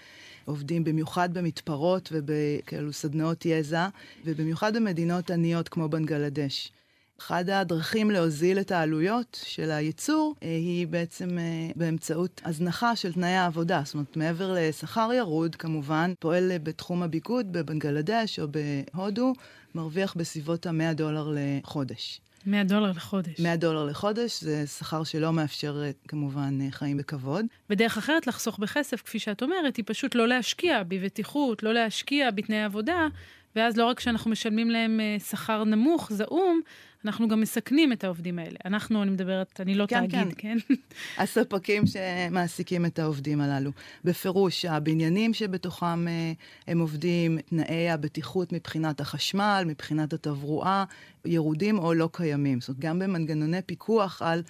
עובדים 0.44 0.84
במיוחד 0.84 1.34
במתפרות 1.34 2.12
ובכאלו 2.12 2.92
סדנאות 2.92 3.46
יזע, 3.46 3.88
ובמיוחד 4.24 4.76
במדינות 4.76 5.30
עניות 5.30 5.68
כמו 5.68 5.88
בנגלדש. 5.88 6.72
אחד 7.20 7.50
הדרכים 7.50 8.10
להוזיל 8.10 8.58
את 8.60 8.72
העלויות 8.72 9.44
של 9.46 9.70
הייצור 9.70 10.34
אה, 10.42 10.48
היא 10.48 10.86
בעצם 10.86 11.38
אה, 11.38 11.70
באמצעות 11.76 12.40
הזנחה 12.44 12.96
של 12.96 13.12
תנאי 13.12 13.28
העבודה. 13.28 13.82
זאת 13.84 13.94
אומרת, 13.94 14.16
מעבר 14.16 14.56
לשכר 14.58 15.10
ירוד, 15.12 15.56
כמובן, 15.56 16.12
פועל 16.18 16.52
בתחום 16.62 17.02
הביגוד 17.02 17.52
בבנגלדש 17.52 18.38
או 18.38 18.46
בהודו, 18.94 19.32
מרוויח 19.74 20.14
בסביבות 20.14 20.66
ה-100 20.66 20.94
דולר 20.94 21.34
לחודש. 21.34 22.20
100 22.46 22.64
דולר 22.64 22.92
לחודש. 22.92 23.40
100 23.40 23.56
דולר 23.56 23.84
לחודש, 23.84 24.40
זה 24.42 24.66
שכר 24.66 25.04
שלא 25.04 25.32
מאפשר 25.32 25.82
אה, 25.84 25.90
כמובן 26.08 26.70
חיים 26.70 26.96
בכבוד. 26.96 27.46
ודרך 27.70 27.98
אחרת 27.98 28.26
לחסוך 28.26 28.58
בכסף, 28.58 29.02
כפי 29.02 29.18
שאת 29.18 29.42
אומרת, 29.42 29.76
היא 29.76 29.84
פשוט 29.86 30.14
לא 30.14 30.28
להשקיע 30.28 30.82
בבטיחות, 30.82 31.62
לא 31.62 31.74
להשקיע 31.74 32.30
בתנאי 32.30 32.62
עבודה, 32.62 33.08
ואז 33.56 33.76
לא 33.76 33.86
רק 33.86 34.00
שאנחנו 34.00 34.30
משלמים 34.30 34.70
להם 34.70 35.00
שכר 35.18 35.64
נמוך, 35.64 36.12
זעום, 36.12 36.60
אנחנו 37.04 37.28
גם 37.28 37.40
מסכנים 37.40 37.92
את 37.92 38.04
העובדים 38.04 38.38
האלה. 38.38 38.56
אנחנו, 38.64 39.02
אני 39.02 39.10
מדברת, 39.10 39.60
אני 39.60 39.74
לא 39.74 39.86
כן, 39.86 40.00
תאגיד, 40.00 40.34
כן. 40.38 40.58
כן? 40.68 40.74
הספקים 41.22 41.82
שמעסיקים 41.86 42.86
את 42.86 42.98
העובדים 42.98 43.40
הללו. 43.40 43.70
בפירוש, 44.04 44.64
הבניינים 44.64 45.34
שבתוכם 45.34 46.08
אה, 46.08 46.32
הם 46.66 46.80
עובדים, 46.80 47.38
תנאי 47.38 47.90
הבטיחות 47.90 48.52
מבחינת 48.52 49.00
החשמל, 49.00 49.64
מבחינת 49.66 50.12
התברואה, 50.12 50.84
ירודים 51.24 51.78
או 51.78 51.94
לא 51.94 52.08
קיימים. 52.12 52.60
זאת 52.60 52.68
אומרת, 52.68 52.80
גם 52.80 52.98
במנגנוני 52.98 53.62
פיקוח 53.62 54.22
על 54.22 54.42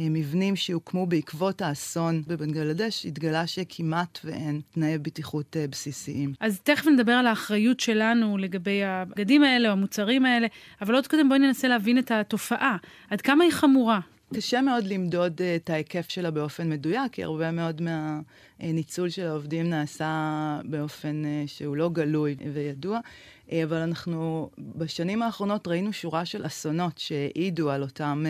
מבנים 0.00 0.56
שהוקמו 0.56 1.06
בעקבות 1.06 1.62
האסון 1.62 2.22
בבנגלדש, 2.26 3.06
התגלה 3.06 3.46
שכמעט 3.46 4.18
ואין 4.24 4.60
תנאי 4.70 4.98
בטיחות 4.98 5.56
אה, 5.56 5.66
בסיסיים. 5.70 6.32
אז 6.40 6.60
תכף 6.60 6.86
נדבר 6.86 7.12
על 7.12 7.26
האחריות 7.26 7.80
שלנו 7.80 8.38
לגבי 8.38 8.84
הבגדים 8.84 9.42
האלה 9.42 9.68
או 9.68 9.72
המוצרים 9.72 10.24
האלה, 10.24 10.46
אבל 10.82 10.94
עוד 10.94 11.06
קודם 11.06 11.28
בואי 11.28 11.38
ננסה 11.38 11.68
להבין 11.68 11.98
את 11.98 12.10
התופעה. 12.10 12.76
עד 13.10 13.20
כמה 13.20 13.44
היא 13.44 13.52
חמורה? 13.52 14.00
קשה 14.34 14.60
מאוד 14.60 14.84
למדוד 14.84 15.40
uh, 15.40 15.42
את 15.56 15.70
ההיקף 15.70 16.10
שלה 16.10 16.30
באופן 16.30 16.70
מדויק, 16.70 17.12
כי 17.12 17.24
הרבה 17.24 17.50
מאוד 17.50 17.82
מהניצול 17.82 19.08
של 19.08 19.26
העובדים 19.26 19.70
נעשה 19.70 20.60
באופן 20.64 21.22
uh, 21.24 21.48
שהוא 21.48 21.76
לא 21.76 21.88
גלוי 21.88 22.36
וידוע. 22.54 22.98
Uh, 22.98 23.52
אבל 23.64 23.76
אנחנו 23.76 24.50
בשנים 24.58 25.22
האחרונות 25.22 25.68
ראינו 25.68 25.92
שורה 25.92 26.24
של 26.24 26.46
אסונות 26.46 26.98
שהעידו 26.98 27.70
על 27.70 27.82
אותם 27.82 28.24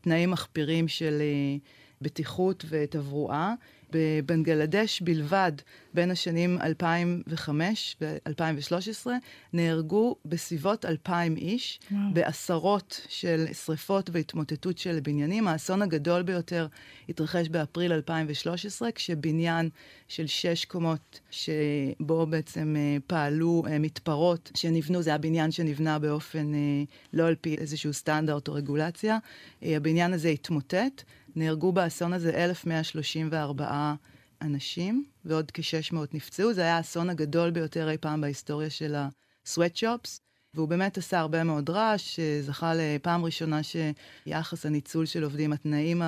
תנאים 0.00 0.30
מחפירים 0.30 0.88
של 0.88 1.22
בטיחות 2.02 2.64
ותברואה. 2.68 3.54
בבנגלדש 3.92 5.00
בלבד, 5.00 5.52
בין 5.94 6.10
השנים 6.10 6.58
2005 6.62 7.96
ו-2013, 8.00 9.06
נהרגו 9.52 10.16
בסביבות 10.24 10.84
2,000 10.84 11.36
איש, 11.36 11.80
וואו. 11.90 12.00
בעשרות 12.12 13.06
של 13.08 13.44
שריפות 13.52 14.10
והתמוטטות 14.12 14.78
של 14.78 15.00
בניינים. 15.02 15.48
האסון 15.48 15.82
הגדול 15.82 16.22
ביותר 16.22 16.66
התרחש 17.08 17.48
באפריל 17.48 17.92
2013, 17.92 18.92
כשבניין 18.92 19.68
של 20.08 20.26
שש 20.26 20.64
קומות, 20.64 21.20
שבו 21.30 22.26
בעצם 22.26 22.76
אה, 22.78 22.96
פעלו 23.06 23.62
אה, 23.66 23.78
מתפרות 23.78 24.50
שנבנו, 24.54 25.02
זה 25.02 25.10
היה 25.10 25.18
בניין 25.18 25.50
שנבנה 25.50 25.98
באופן 25.98 26.54
אה, 26.54 26.84
לא 27.12 27.26
על 27.26 27.34
פי 27.34 27.54
איזשהו 27.54 27.92
סטנדרט 27.92 28.48
או 28.48 28.52
רגולציה. 28.52 29.18
הבניין 29.62 30.12
הזה 30.12 30.28
התמוטט. 30.28 31.02
נהרגו 31.36 31.72
באסון 31.72 32.12
הזה 32.12 32.30
1,134 32.30 33.94
אנשים, 34.42 35.04
ועוד 35.24 35.50
כ-600 35.54 35.96
נפצעו. 36.12 36.52
זה 36.52 36.60
היה 36.60 36.76
האסון 36.76 37.10
הגדול 37.10 37.50
ביותר 37.50 37.90
אי 37.90 37.98
פעם 37.98 38.20
בהיסטוריה 38.20 38.70
של 38.70 38.94
ה-sweatshops, 38.94 40.18
והוא 40.54 40.68
באמת 40.68 40.98
עשה 40.98 41.18
הרבה 41.18 41.44
מאוד 41.44 41.70
רעש, 41.70 42.20
זכה 42.40 42.72
לפעם 42.74 43.24
ראשונה 43.24 43.60
שיחס 43.62 44.66
הניצול 44.66 45.06
של 45.06 45.24
עובדים, 45.24 45.52
התנאים 45.52 46.02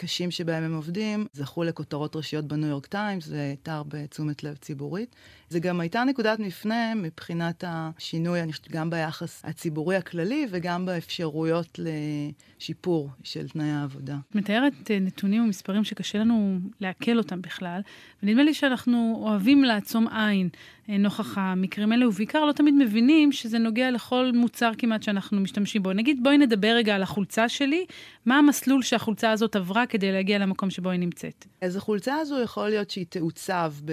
הקשים 0.00 0.30
שבהם 0.30 0.62
הם 0.62 0.74
עובדים, 0.74 1.26
זכו 1.32 1.64
לכותרות 1.64 2.16
ראשיות 2.16 2.44
בניו 2.44 2.68
יורק 2.68 2.86
טיימס, 2.86 3.26
זה 3.26 3.54
תר 3.62 3.82
בתשומת 3.88 4.44
לב 4.44 4.56
ציבורית. 4.56 5.16
זה 5.48 5.60
גם 5.60 5.80
הייתה 5.80 6.04
נקודת 6.04 6.38
מפנה 6.38 6.94
מבחינת 6.94 7.64
השינוי, 7.66 8.42
אני 8.42 8.52
חושבת, 8.52 8.70
גם 8.70 8.90
ביחס 8.90 9.42
הציבורי 9.44 9.96
הכללי 9.96 10.46
וגם 10.50 10.86
באפשרויות 10.86 11.78
לשיפור 11.78 13.08
של 13.22 13.48
תנאי 13.48 13.70
העבודה. 13.70 14.16
את 14.30 14.34
מתארת 14.34 14.90
אה, 14.90 14.98
נתונים 14.98 15.44
ומספרים 15.44 15.84
שקשה 15.84 16.18
לנו 16.18 16.58
לעכל 16.80 17.18
אותם 17.18 17.42
בכלל, 17.42 17.80
ונדמה 18.22 18.42
לי 18.42 18.54
שאנחנו 18.54 19.20
אוהבים 19.22 19.64
לעצום 19.64 20.08
עין 20.08 20.48
נוכח 20.98 21.38
המקרים 21.38 21.92
האלה, 21.92 22.08
ובעיקר 22.08 22.44
לא 22.44 22.52
תמיד 22.52 22.74
מבינים 22.74 23.32
שזה 23.32 23.58
נוגע 23.58 23.90
לכל 23.90 24.30
מוצר 24.34 24.70
כמעט 24.78 25.02
שאנחנו 25.02 25.40
משתמשים 25.40 25.82
בו. 25.82 25.92
נגיד, 25.92 26.22
בואי 26.22 26.38
נדבר 26.38 26.68
רגע 26.68 26.94
על 26.94 27.02
החולצה 27.02 27.48
שלי, 27.48 27.86
מה 28.26 28.38
המסלול 28.38 28.82
שהחולצה 28.82 29.30
הזאת 29.30 29.56
עברה 29.56 29.86
כדי 29.86 30.12
להגיע 30.12 30.38
למקום 30.38 30.70
שבו 30.70 30.90
היא 30.90 31.00
נמצאת? 31.00 31.46
אז 31.60 31.76
החולצה 31.76 32.16
הזו 32.16 32.40
יכול 32.42 32.68
להיות 32.68 32.90
שהיא 32.90 33.06
תעוצב 33.08 33.72
ב... 33.84 33.92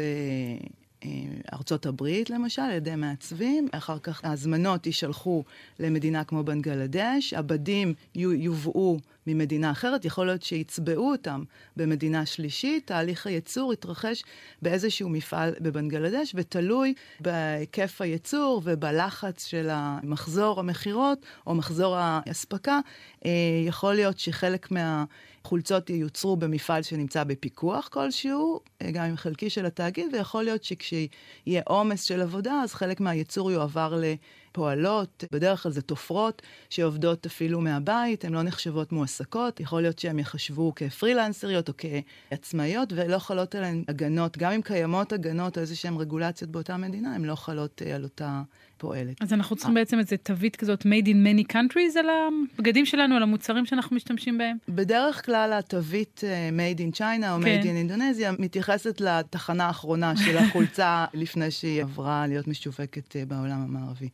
ארצות 1.53 1.85
הברית, 1.85 2.29
למשל, 2.29 2.61
על 2.61 2.71
ידי 2.71 2.95
מעצבים. 2.95 3.67
אחר 3.71 3.99
כך 3.99 4.25
ההזמנות 4.25 4.85
יישלחו 4.85 5.43
למדינה 5.79 6.23
כמו 6.23 6.43
בנגלדש, 6.43 7.33
הבדים 7.33 7.93
יובאו 8.15 8.99
ממדינה 9.27 9.71
אחרת, 9.71 10.05
יכול 10.05 10.25
להיות 10.25 10.41
שיצבעו 10.43 11.11
אותם 11.11 11.43
במדינה 11.77 12.25
שלישית. 12.25 12.87
תהליך 12.87 13.27
הייצור 13.27 13.73
יתרחש 13.73 14.23
באיזשהו 14.61 15.09
מפעל 15.09 15.53
בבנגלדש, 15.59 16.31
ותלוי 16.35 16.93
בהיקף 17.19 18.01
הייצור 18.01 18.61
ובלחץ 18.63 19.45
של 19.45 19.67
המחזור 19.71 20.59
המכירות 20.59 21.25
או 21.47 21.55
מחזור 21.55 21.95
האספקה, 21.97 22.79
אה, 23.25 23.31
יכול 23.67 23.93
להיות 23.93 24.19
שחלק 24.19 24.71
מה... 24.71 25.05
חולצות 25.47 25.89
ייוצרו 25.89 26.35
במפעל 26.35 26.83
שנמצא 26.83 27.23
בפיקוח 27.23 27.87
כלשהו, 27.87 28.59
אה, 28.81 28.91
גם 28.91 29.03
עם 29.05 29.17
חלקי 29.17 29.49
של 29.49 29.65
התאגיד, 29.65 30.05
ויכול 30.13 30.43
להיות 30.43 30.63
שכשיהיה 30.63 31.61
עומס 31.65 32.03
של 32.03 32.21
עבודה, 32.21 32.53
אז 32.63 32.73
חלק 32.73 32.99
מהייצור 32.99 33.51
יועבר 33.51 34.01
לפועלות, 34.01 35.23
בדרך 35.31 35.63
כלל 35.63 35.71
זה 35.71 35.81
תופרות 35.81 36.41
שעובדות 36.69 37.25
אפילו 37.25 37.61
מהבית, 37.61 38.25
הן 38.25 38.33
לא 38.33 38.43
נחשבות 38.43 38.91
מועסקות, 38.91 39.59
יכול 39.59 39.81
להיות 39.81 39.99
שהן 39.99 40.19
יחשבו 40.19 40.73
כפרילנסריות 40.75 41.69
או 41.69 41.73
כעצמאיות, 41.77 42.93
ולא 42.95 43.19
חלות 43.19 43.55
עליהן 43.55 43.83
הגנות, 43.87 44.37
גם 44.37 44.51
אם 44.51 44.61
קיימות 44.61 45.13
הגנות 45.13 45.57
או 45.57 45.61
איזה 45.61 45.75
שהן 45.75 45.95
רגולציות 45.97 46.51
באותה 46.51 46.77
מדינה, 46.77 47.15
הן 47.15 47.25
לא 47.25 47.35
חלות 47.35 47.81
אה, 47.85 47.95
על 47.95 48.03
אותה... 48.03 48.41
פועלת. 48.77 49.21
אז 49.21 49.33
אנחנו 49.33 49.55
צריכים 49.55 49.75
בעצם 49.75 49.99
איזה 49.99 50.17
תווית 50.17 50.55
כזאת 50.55 50.81
made 50.81 51.05
in 51.05 51.49
many 51.49 51.53
countries 51.53 51.99
על 51.99 52.05
הבגדים 52.09 52.85
שלנו, 52.85 53.15
על 53.15 53.23
המוצרים 53.23 53.65
שאנחנו 53.65 53.95
משתמשים 53.95 54.37
בהם? 54.37 54.57
בדרך 54.69 55.25
כלל 55.25 55.53
התווית 55.53 56.21
אה, 56.23 56.49
made 56.49 56.79
in 56.79 56.97
China 56.97 57.25
או 57.31 57.41
כן. 57.43 57.61
made 57.61 57.63
in 57.63 57.91
Indonesia 57.91 58.41
מתייחסת 58.41 59.01
לתחנה 59.01 59.65
האחרונה 59.65 60.17
של 60.17 60.37
החולצה 60.37 61.05
לפני 61.13 61.51
שהיא 61.51 61.81
עברה 61.81 62.27
להיות 62.27 62.47
משווקת 62.47 63.15
אה, 63.15 63.25
בעולם 63.25 63.61
המערבי. 63.61 64.09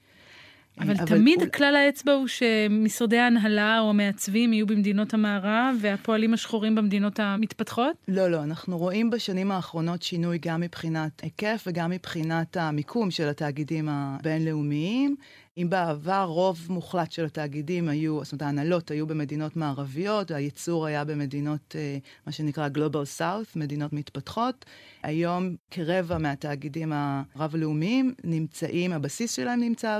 אבל, 0.79 0.93
אבל 0.93 1.05
תמיד 1.05 1.41
הוא... 1.41 1.49
כלל 1.49 1.75
האצבע 1.75 2.11
הוא 2.11 2.27
שמשרדי 2.27 3.17
ההנהלה 3.17 3.79
או 3.79 3.89
המעצבים 3.89 4.53
יהיו 4.53 4.67
במדינות 4.67 5.13
המערב 5.13 5.75
והפועלים 5.81 6.33
השחורים 6.33 6.75
במדינות 6.75 7.19
המתפתחות? 7.19 7.95
לא, 8.07 8.27
לא. 8.27 8.43
אנחנו 8.43 8.77
רואים 8.77 9.09
בשנים 9.09 9.51
האחרונות 9.51 10.01
שינוי 10.01 10.37
גם 10.41 10.61
מבחינת 10.61 11.21
היקף 11.21 11.63
וגם 11.67 11.89
מבחינת 11.89 12.57
המיקום 12.57 13.11
של 13.11 13.29
התאגידים 13.29 13.89
הבינלאומיים. 13.89 15.15
אם 15.57 15.69
בעבר 15.69 16.23
רוב 16.23 16.59
מוחלט 16.69 17.11
של 17.11 17.25
התאגידים 17.25 17.89
היו, 17.89 18.23
זאת 18.23 18.31
אומרת 18.31 18.41
ההנהלות 18.41 18.91
היו 18.91 19.07
במדינות 19.07 19.55
מערביות, 19.55 20.31
הייצור 20.31 20.85
היה 20.85 21.03
במדינות, 21.03 21.75
אה, 21.75 21.97
מה 22.25 22.31
שנקרא 22.31 22.69
Global 22.75 23.19
South, 23.19 23.49
מדינות 23.55 23.93
מתפתחות, 23.93 24.65
היום 25.03 25.55
כרבע 25.71 26.17
מהתאגידים 26.17 26.93
הרב-לאומיים 26.93 28.13
נמצאים, 28.23 28.93
הבסיס 28.93 29.35
שלהם 29.35 29.59
נמצא 29.59 29.99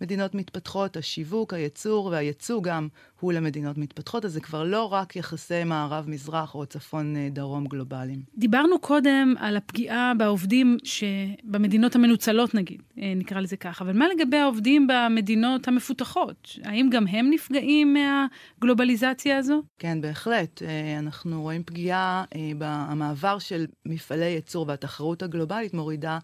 במדינות 0.00 0.34
מתפתחות, 0.34 0.96
השיווק, 0.96 1.54
הייצור 1.54 2.06
והייצוא 2.06 2.62
גם 2.62 2.88
הוא 3.20 3.32
למדינות 3.32 3.78
מתפתחות, 3.78 4.24
אז 4.24 4.32
זה 4.32 4.40
כבר 4.40 4.64
לא 4.64 4.92
רק 4.92 5.16
יחסי 5.16 5.64
מערב-מזרח 5.64 6.54
או 6.54 6.66
צפון-דרום 6.66 7.66
גלובליים. 7.66 8.22
דיברנו 8.36 8.78
קודם 8.78 9.34
על 9.38 9.56
הפגיעה 9.56 10.12
בעובדים 10.18 10.76
שבמדינות 10.84 11.94
המנוצלות 11.94 12.54
נגיד, 12.54 12.82
אה, 12.98 13.12
נקרא 13.16 13.40
לזה 13.40 13.56
ככה, 13.56 13.84
אבל 13.84 13.98
מה 13.98 14.06
לגבי 14.08 14.36
העובדים 14.36 14.86
במדינות 14.86 15.68
המפותחות? 15.68 16.58
האם 16.64 16.88
גם 16.92 17.06
הם 17.06 17.30
נפגעים 17.30 17.94
מהגלובליזציה 17.94 19.38
הזו? 19.38 19.62
כן, 19.78 20.00
בהחלט. 20.00 20.62
אה, 20.62 20.98
אנחנו 20.98 21.42
רואים 21.42 21.62
פגיעה 21.62 22.24
אה, 22.34 22.50
במעבר 22.58 23.38
של 23.38 23.66
מפעלי 23.86 24.24
ייצור 24.24 24.64
והתחרות 24.68 25.22
הגלובלית 25.22 25.74
מורידה 25.74 26.18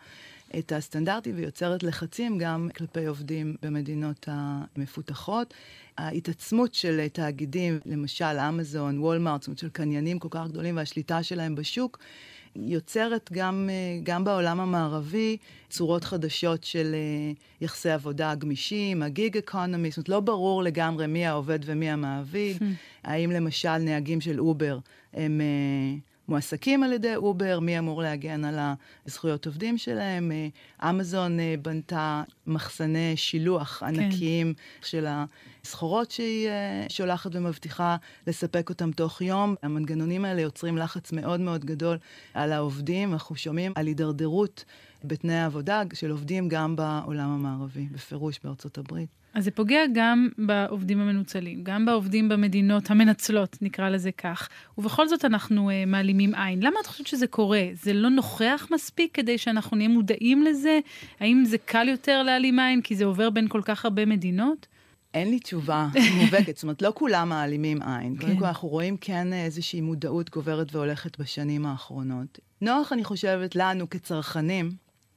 את 0.59 0.73
הסטנדרטים 0.73 1.35
ויוצרת 1.37 1.83
לחצים 1.83 2.39
גם 2.39 2.69
כלפי 2.77 3.07
עובדים 3.07 3.57
במדינות 3.63 4.29
המפותחות. 4.31 5.55
ההתעצמות 5.99 6.75
של 6.75 7.09
תאגידים, 7.09 7.79
למשל 7.87 8.25
אמזון, 8.25 8.99
וולמארט, 8.99 9.43
זאת 9.43 9.49
אומרת 9.49 9.59
של 9.59 9.69
קניינים 9.69 10.19
כל 10.19 10.29
כך 10.31 10.49
גדולים 10.49 10.77
והשליטה 10.77 11.23
שלהם 11.23 11.55
בשוק, 11.55 11.99
יוצרת 12.57 13.31
גם, 13.33 13.71
גם 14.03 14.25
בעולם 14.25 14.61
המערבי 14.61 15.37
צורות 15.71 16.05
חדשות 16.05 16.65
של 16.65 16.95
יחסי 17.61 17.91
עבודה 17.91 18.35
גמישים, 18.35 19.03
הגיג 19.03 19.37
אקונומי, 19.37 19.91
זאת 19.91 19.97
אומרת 19.97 20.09
לא 20.09 20.21
ברור 20.21 20.63
לגמרי 20.63 21.07
מי 21.07 21.27
העובד 21.27 21.59
ומי 21.65 21.91
המעביד. 21.91 22.57
Hmm. 22.57 22.65
האם 23.05 23.31
למשל 23.31 23.79
נהגים 23.79 24.21
של 24.21 24.41
אובר 24.41 24.79
הם... 25.13 25.41
מועסקים 26.29 26.83
על 26.83 26.93
ידי 26.93 27.17
אובר, 27.17 27.61
מי 27.61 27.79
אמור 27.79 28.03
להגן 28.03 28.45
על 28.45 28.59
הזכויות 29.07 29.47
עובדים 29.47 29.79
שלהם. 29.79 30.33
אה, 30.33 30.91
אמזון 30.91 31.41
אה, 31.41 31.55
בנתה 31.63 32.23
מחסני 32.47 33.17
שילוח 33.17 33.79
כן. 33.79 33.87
ענקיים 33.87 34.55
של 34.83 35.07
הסחורות 35.09 36.11
שהיא 36.11 36.49
אה, 36.49 36.87
שולחת 36.89 37.31
ומבטיחה 37.35 37.97
לספק 38.27 38.69
אותם 38.69 38.93
תוך 38.93 39.21
יום. 39.21 39.55
המנגנונים 39.63 40.25
האלה 40.25 40.41
יוצרים 40.41 40.79
לחץ 40.79 41.13
מאוד 41.13 41.41
מאוד 41.41 41.65
גדול 41.65 41.99
על 42.35 42.53
העובדים. 42.53 43.13
אנחנו 43.13 43.37
שומעים 43.37 43.73
על 43.75 43.87
הידרדרות 43.87 44.65
בתנאי 45.05 45.35
העבודה 45.35 45.83
של 45.95 46.11
עובדים 46.11 46.49
גם 46.49 46.77
בעולם 46.77 47.31
המערבי, 47.31 47.87
בפירוש 47.93 48.41
בארצות 48.45 48.79
הברית. 48.79 49.24
אז 49.35 49.45
זה 49.45 49.51
פוגע 49.51 49.81
גם 49.93 50.29
בעובדים 50.39 51.01
המנוצלים, 51.01 51.61
גם 51.63 51.87
בעובדים 51.87 52.29
במדינות 52.29 52.91
המנצלות, 52.91 53.59
נקרא 53.63 53.89
לזה 53.89 54.13
כך. 54.13 54.49
ובכל 54.79 55.09
זאת 55.09 55.25
אנחנו 55.25 55.71
uh, 55.71 55.73
מעלימים 55.87 56.35
עין. 56.35 56.63
למה 56.63 56.77
את 56.83 56.87
חושבת 56.87 57.07
שזה 57.07 57.27
קורה? 57.27 57.63
זה 57.73 57.93
לא 57.93 58.09
נוכח 58.09 58.69
מספיק 58.71 59.15
כדי 59.15 59.39
שאנחנו 59.39 59.77
נהיה 59.77 59.89
מודעים 59.89 60.43
לזה? 60.43 60.81
האם 61.21 61.45
זה 61.45 61.59
קל 61.59 61.89
יותר 61.89 62.23
להעלים 62.23 62.59
עין 62.59 62.83
כי 62.83 62.97
זה 62.97 63.05
עובר 63.05 63.31
בין 63.31 63.49
כל 63.49 63.61
כך 63.65 63.85
הרבה 63.85 64.07
מדינות? 64.07 64.67
אין 65.15 65.31
לי 65.31 65.39
תשובה 65.39 65.89
מובהקת, 66.17 66.57
זאת 66.57 66.63
אומרת, 66.63 66.83
לא 66.83 66.93
כולם 66.95 67.29
מעלימים 67.29 67.83
עין. 67.83 68.17
כן. 68.17 68.27
קודם 68.27 68.39
כל, 68.39 68.45
אנחנו 68.45 68.69
רואים 68.69 68.97
כן 68.97 69.33
איזושהי 69.33 69.81
מודעות 69.81 70.31
גוברת 70.31 70.75
והולכת 70.75 71.19
בשנים 71.19 71.67
האחרונות. 71.67 72.39
נוח, 72.61 72.93
אני 72.93 73.05
חושבת, 73.05 73.57
לנו 73.57 73.91
כצרכנים, 73.91 74.71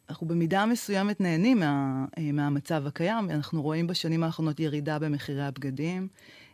אנחנו 0.10 0.28
במידה 0.28 0.66
מסוימת 0.66 1.22
נהנים 1.22 1.60
מה, 1.60 2.06
אה, 2.18 2.32
מהמצב 2.32 2.88
הקיים. 2.88 3.30
אנחנו 3.30 3.62
רואים 3.62 3.88
בשנים 3.88 4.24
האחרונות 4.24 4.60
ירידה 4.60 5.00
במחירי 5.00 5.44
הבגדים. 5.44 6.08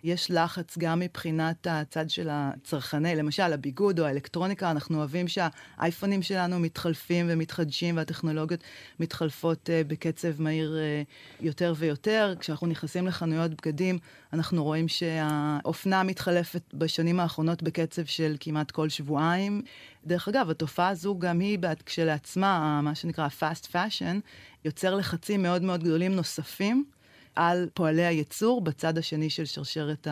יש 0.04 0.32
לחץ 0.32 0.78
גם 0.78 1.00
מבחינת 1.00 1.68
הצד 1.70 2.10
של 2.10 2.28
הצרכני, 2.32 3.16
למשל 3.16 3.54
הביגוד 3.54 4.00
או 4.00 4.06
האלקטרוניקה, 4.06 4.72
אנחנו 4.72 4.98
אוהבים 4.98 5.28
שהאייפונים 5.28 6.22
שלנו 6.22 6.60
מתחלפים 6.60 7.26
ומתחדשים 7.30 7.98
והטכנולוגיות 7.98 8.64
מתחלפות 9.00 9.70
uh, 9.70 9.88
בקצב 9.88 10.42
מהיר 10.42 10.78
uh, 10.78 11.44
יותר 11.46 11.74
ויותר. 11.78 12.34
כשאנחנו 12.40 12.68
נכנסים 12.68 13.08
לחנויות 13.08 13.52
בגדים, 13.52 14.00
אנחנו 14.34 14.64
רואים 14.64 14.88
שהאופנה 14.88 16.04
מתחלפת 16.04 16.74
בשנים 16.74 17.20
האחרונות 17.20 17.64
בקצב 17.64 18.06
של 18.06 18.36
כמעט 18.40 18.72
כל 18.72 18.90
שבועיים. 18.90 19.62
דרך 20.06 20.28
אגב, 20.28 20.50
התופעה 20.50 20.88
הזו 20.88 21.20
גם 21.20 21.40
היא 21.40 21.60
כשלעצמה, 21.86 22.82
מה 22.82 22.96
שנקרא 22.96 23.28
fast 23.40 23.66
fashion, 23.72 24.20
יוצר 24.66 24.96
לחצים 24.96 25.44
מאוד 25.44 25.62
מאוד 25.62 25.84
גדולים 25.84 26.16
נוספים. 26.16 26.86
על 27.36 27.70
פועלי 27.74 28.06
הייצור 28.06 28.62
בצד 28.62 28.98
השני 28.98 29.30
של 29.30 29.46
שרשרת 29.46 30.08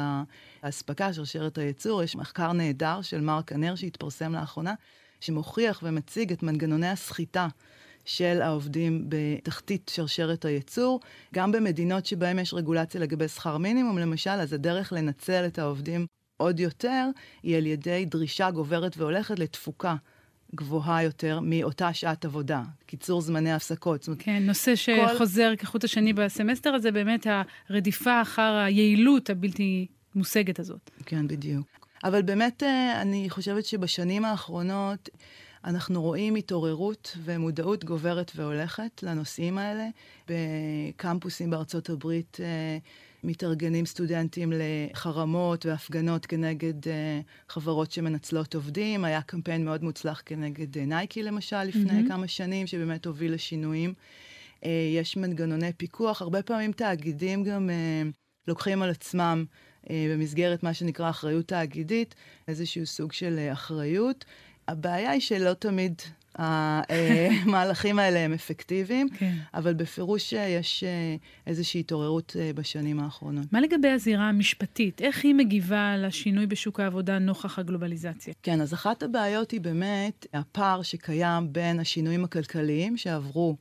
האספקה, 0.64 1.14
שרשרת 1.14 1.58
הייצור. 1.58 2.04
יש 2.04 2.16
מחקר 2.16 2.54
נהדר 2.54 3.02
של 3.02 3.22
מרק 3.22 3.52
אנר 3.52 3.76
שהתפרסם 3.76 4.34
לאחרונה, 4.34 4.74
שמוכיח 5.20 5.80
ומציג 5.84 6.32
את 6.32 6.44
מנגנוני 6.44 6.88
הסחיטה 6.88 7.48
של 8.06 8.42
העובדים 8.42 9.06
בתחתית 9.10 9.92
שרשרת 9.94 10.46
הייצור. 10.46 11.00
גם 11.34 11.52
במדינות 11.52 12.06
שבהן 12.06 12.40
יש 12.40 12.54
רגולציה 12.54 13.02
לגבי 13.02 13.28
שכר 13.28 13.58
מינימום, 13.58 13.98
למשל, 13.98 14.30
אז 14.30 14.54
הדרך 14.54 14.94
לנצל 14.94 15.46
את 15.46 15.60
העובדים 15.60 16.06
עוד 16.38 16.60
יותר 16.60 17.08
היא 17.44 17.58
על 17.58 17.66
ידי 17.66 18.06
דרישה 18.06 18.52
גוברת 18.52 18.98
והולכת 18.98 19.40
לתפוקה 19.40 19.96
גבוהה 20.56 21.04
יותר 21.04 21.40
מאותה 21.40 21.94
שעת 21.94 22.26
עבודה, 22.26 22.64
קיצור 22.86 23.22
זמני 23.22 23.54
הפסקות. 23.54 24.10
כן, 24.20 24.44
נושא 24.46 24.76
שחוזר 24.76 25.50
כל... 25.50 25.56
כחוט 25.56 25.84
השני 25.84 26.14
בסמסטר 26.14 26.74
הזה, 26.74 26.92
באמת 26.92 27.28
הרדיפה 27.70 28.22
אחר 28.22 28.64
היעילות 28.66 29.30
הבלתי 29.30 29.88
מושגת 30.16 30.60
הזאת. 30.60 30.92
כן, 31.06 31.28
בדיוק. 31.28 31.68
אבל 32.04 32.22
באמת, 32.22 32.64
אה, 32.64 33.02
אני 33.02 33.30
חושבת 33.30 33.66
שבשנים 33.66 34.26
האחרונות 34.26 35.10
אנחנו 35.66 36.02
רואים 36.02 36.36
התעוררות 36.36 37.18
ומודעות 37.24 37.84
גוברת 37.84 38.32
והולכת 38.36 39.04
לנושאים 39.04 39.58
האלה. 39.58 39.88
בקמפוסים 40.28 41.50
בארצות 41.50 41.90
הברית 41.90 42.38
אה, 42.44 42.78
מתארגנים 43.24 43.86
סטודנטים 43.86 44.54
לחרמות 44.56 45.66
והפגנות 45.66 46.26
כנגד 46.26 46.84
uh, 46.84 46.90
חברות 47.50 47.92
שמנצלות 47.92 48.56
עובדים. 48.56 49.06
היה 49.06 49.22
קמפיין 49.22 49.66
מאוד 49.66 49.84
מוצלח 49.84 50.22
כנגד 50.26 50.78
uh, 50.78 50.80
נייקי, 50.80 51.24
למשל, 51.24 51.64
לפני 51.64 52.02
mm-hmm. 52.02 52.08
כמה 52.08 52.28
שנים, 52.28 52.68
שבאמת 52.68 53.06
הוביל 53.06 53.34
לשינויים. 53.34 53.94
יש 54.96 55.18
מנגנוני 55.18 55.74
פיקוח. 55.74 56.22
הרבה 56.22 56.44
פעמים 56.44 56.72
תאגידים 56.72 57.44
גם 57.44 57.70
לוקחים 58.48 58.82
על 58.82 58.90
עצמם 58.90 59.46
במסגרת 59.90 60.64
מה 60.64 60.74
שנקרא 60.74 61.10
אחריות 61.10 61.48
תאגידית, 61.48 62.16
איזשהו 62.48 62.86
סוג 62.86 63.12
של 63.12 63.50
אחריות. 63.54 64.26
הבעיה 64.72 65.12
היא 65.12 65.22
שלא 65.22 65.54
תמיד 65.54 66.02
המהלכים 66.36 68.00
האלה 68.00 68.20
הם 68.20 68.34
אפקטיביים, 68.34 69.10
כן. 69.10 69.36
אבל 69.54 69.74
בפירוש 69.74 70.34
יש 70.34 70.84
אה, 70.84 71.16
איזושהי 71.48 71.80
התעוררות 71.80 72.36
אה, 72.40 72.52
בשנים 72.56 73.00
האחרונות. 73.00 73.54
מה 73.54 73.62
לגבי 73.62 73.88
הזירה 73.88 74.30
המשפטית? 74.30 75.02
איך 75.02 75.24
היא 75.24 75.36
מגיבה 75.36 75.98
לשינוי 75.98 76.46
בשוק 76.46 76.80
העבודה 76.80 77.20
נוכח 77.20 77.60
הגלובליזציה? 77.60 78.34
כן, 78.44 78.62
אז 78.62 78.74
אחת 78.74 79.04
הבעיות 79.04 79.52
היא 79.52 79.62
באמת 79.62 80.26
הפער 80.34 80.82
שקיים 80.82 81.54
בין 81.54 81.80
השינויים 81.80 82.24
הכלכליים 82.24 82.98
שעברו 82.98 83.56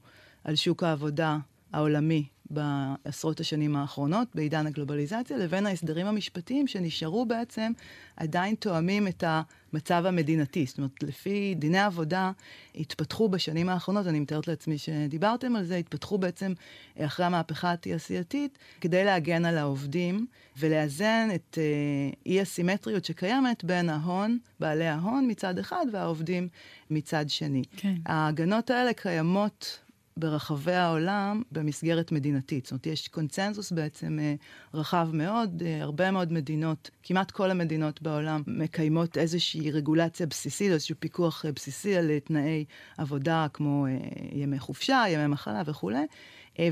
על 0.45 0.57
שוק 0.57 0.83
העבודה 0.83 1.39
העולמי 1.73 2.25
בעשרות 2.51 3.41
השנים 3.41 3.77
האחרונות, 3.77 4.29
בעידן 4.35 4.67
הגלובליזציה, 4.67 5.37
לבין 5.37 5.67
ההסדרים 5.67 6.07
המשפטיים 6.07 6.67
שנשארו 6.67 7.27
בעצם, 7.27 7.73
עדיין 8.17 8.55
תואמים 8.55 9.09
את 9.09 9.25
המצב 9.27 10.07
המדינתי. 10.07 10.67
זאת 10.67 10.79
אומרת, 10.79 11.03
לפי 11.03 11.55
דיני 11.59 11.79
עבודה, 11.79 12.33
התפתחו 12.75 13.29
בשנים 13.29 13.69
האחרונות, 13.69 14.07
אני 14.07 14.21
מתארת 14.21 14.49
לעצמי 14.49 14.79
שדיברתם 14.79 15.57
על 15.57 15.65
זה, 15.65 15.77
התפתחו 15.77 16.19
בעצם 16.19 16.53
אחרי 16.99 17.27
המהפכה 17.27 17.73
התעשייתית, 17.73 18.59
כדי 18.81 19.05
להגן 19.05 19.45
על 19.45 19.59
העובדים 19.59 20.27
ולאזן 20.59 21.29
את 21.35 21.59
אה, 21.59 21.65
אי-הסימטריות 22.27 23.05
שקיימת 23.05 23.65
בין 23.65 23.89
ההון, 23.89 24.39
בעלי 24.61 24.87
ההון 24.87 25.27
מצד 25.31 25.59
אחד, 25.59 25.87
והעובדים 25.93 26.49
מצד 26.91 27.25
שני. 27.29 27.63
כן. 27.77 27.95
ההגנות 28.07 28.71
האלה 28.71 28.93
קיימות 28.93 29.81
ברחבי 30.17 30.73
העולם 30.73 31.43
במסגרת 31.53 32.13
מדינתית. 32.13 32.65
זאת 32.65 32.73
אומרת, 32.73 32.87
יש 32.87 33.09
קונצנזוס 33.09 33.73
בעצם 33.73 34.19
אה, 34.21 34.35
רחב 34.75 35.09
מאוד, 35.13 35.63
אה, 35.67 35.83
הרבה 35.83 36.11
מאוד 36.11 36.33
מדינות, 36.33 36.91
כמעט 37.03 37.31
כל 37.31 37.51
המדינות 37.51 38.03
בעולם 38.03 38.43
מקיימות 38.47 39.19
איזושהי 39.19 39.71
רגולציה 39.71 40.27
בסיסית, 40.27 40.73
איזשהו 40.73 40.97
פיקוח 40.99 41.47
אה, 41.47 41.53
בסיסי 41.53 41.97
על 41.97 42.19
תנאי 42.19 42.65
עבודה 42.99 43.47
כמו 43.53 43.87
ימי 44.33 44.59
חופשה, 44.59 45.05
ימי 45.09 45.27
מחלה 45.27 45.63
וכולי. 45.67 46.07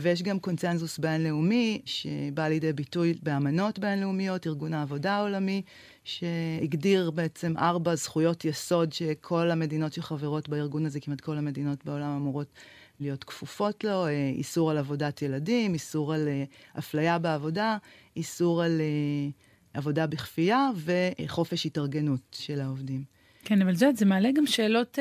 ויש 0.00 0.22
גם 0.22 0.38
קונצנזוס 0.38 0.98
בינלאומי 0.98 1.82
שבא 1.84 2.48
לידי 2.48 2.72
ביטוי 2.72 3.14
באמנות 3.22 3.78
בינלאומיות, 3.78 4.46
ארגון 4.46 4.74
העבודה 4.74 5.12
העולמי, 5.12 5.62
שהגדיר 6.04 7.10
בעצם 7.10 7.58
ארבע 7.58 7.94
זכויות 7.94 8.44
יסוד 8.44 8.92
שכל 8.92 9.50
המדינות 9.50 9.92
שחברות 9.92 10.48
בארגון 10.48 10.86
הזה, 10.86 11.00
כמעט 11.00 11.20
כל 11.20 11.38
המדינות 11.38 11.84
בעולם 11.84 12.16
אמורות 12.16 12.52
להיות 13.00 13.24
כפופות 13.24 13.84
לו, 13.84 14.06
אה, 14.06 14.30
איסור 14.34 14.70
על 14.70 14.78
עבודת 14.78 15.22
ילדים, 15.22 15.74
איסור 15.74 16.14
על 16.14 16.28
אה, 16.28 16.44
אפליה 16.78 17.18
בעבודה, 17.18 17.76
איסור 18.16 18.62
על 18.62 18.80
אה, 18.80 19.30
עבודה 19.74 20.06
בכפייה 20.06 20.70
וחופש 20.76 21.66
התארגנות 21.66 22.36
של 22.40 22.60
העובדים. 22.60 23.04
כן, 23.44 23.62
אבל 23.62 23.74
זה, 23.74 23.90
זה 23.94 24.04
מעלה 24.06 24.28
גם 24.32 24.46
שאלות 24.46 24.98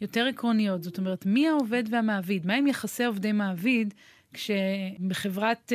יותר 0.00 0.26
עקרוניות. 0.26 0.82
זאת 0.82 0.98
אומרת, 0.98 1.26
מי 1.26 1.48
העובד 1.48 1.84
והמעביד? 1.90 2.46
מה 2.46 2.54
עם 2.54 2.66
יחסי 2.66 3.04
עובדי 3.04 3.32
מעביד 3.32 3.94
כשבחברת 4.32 5.72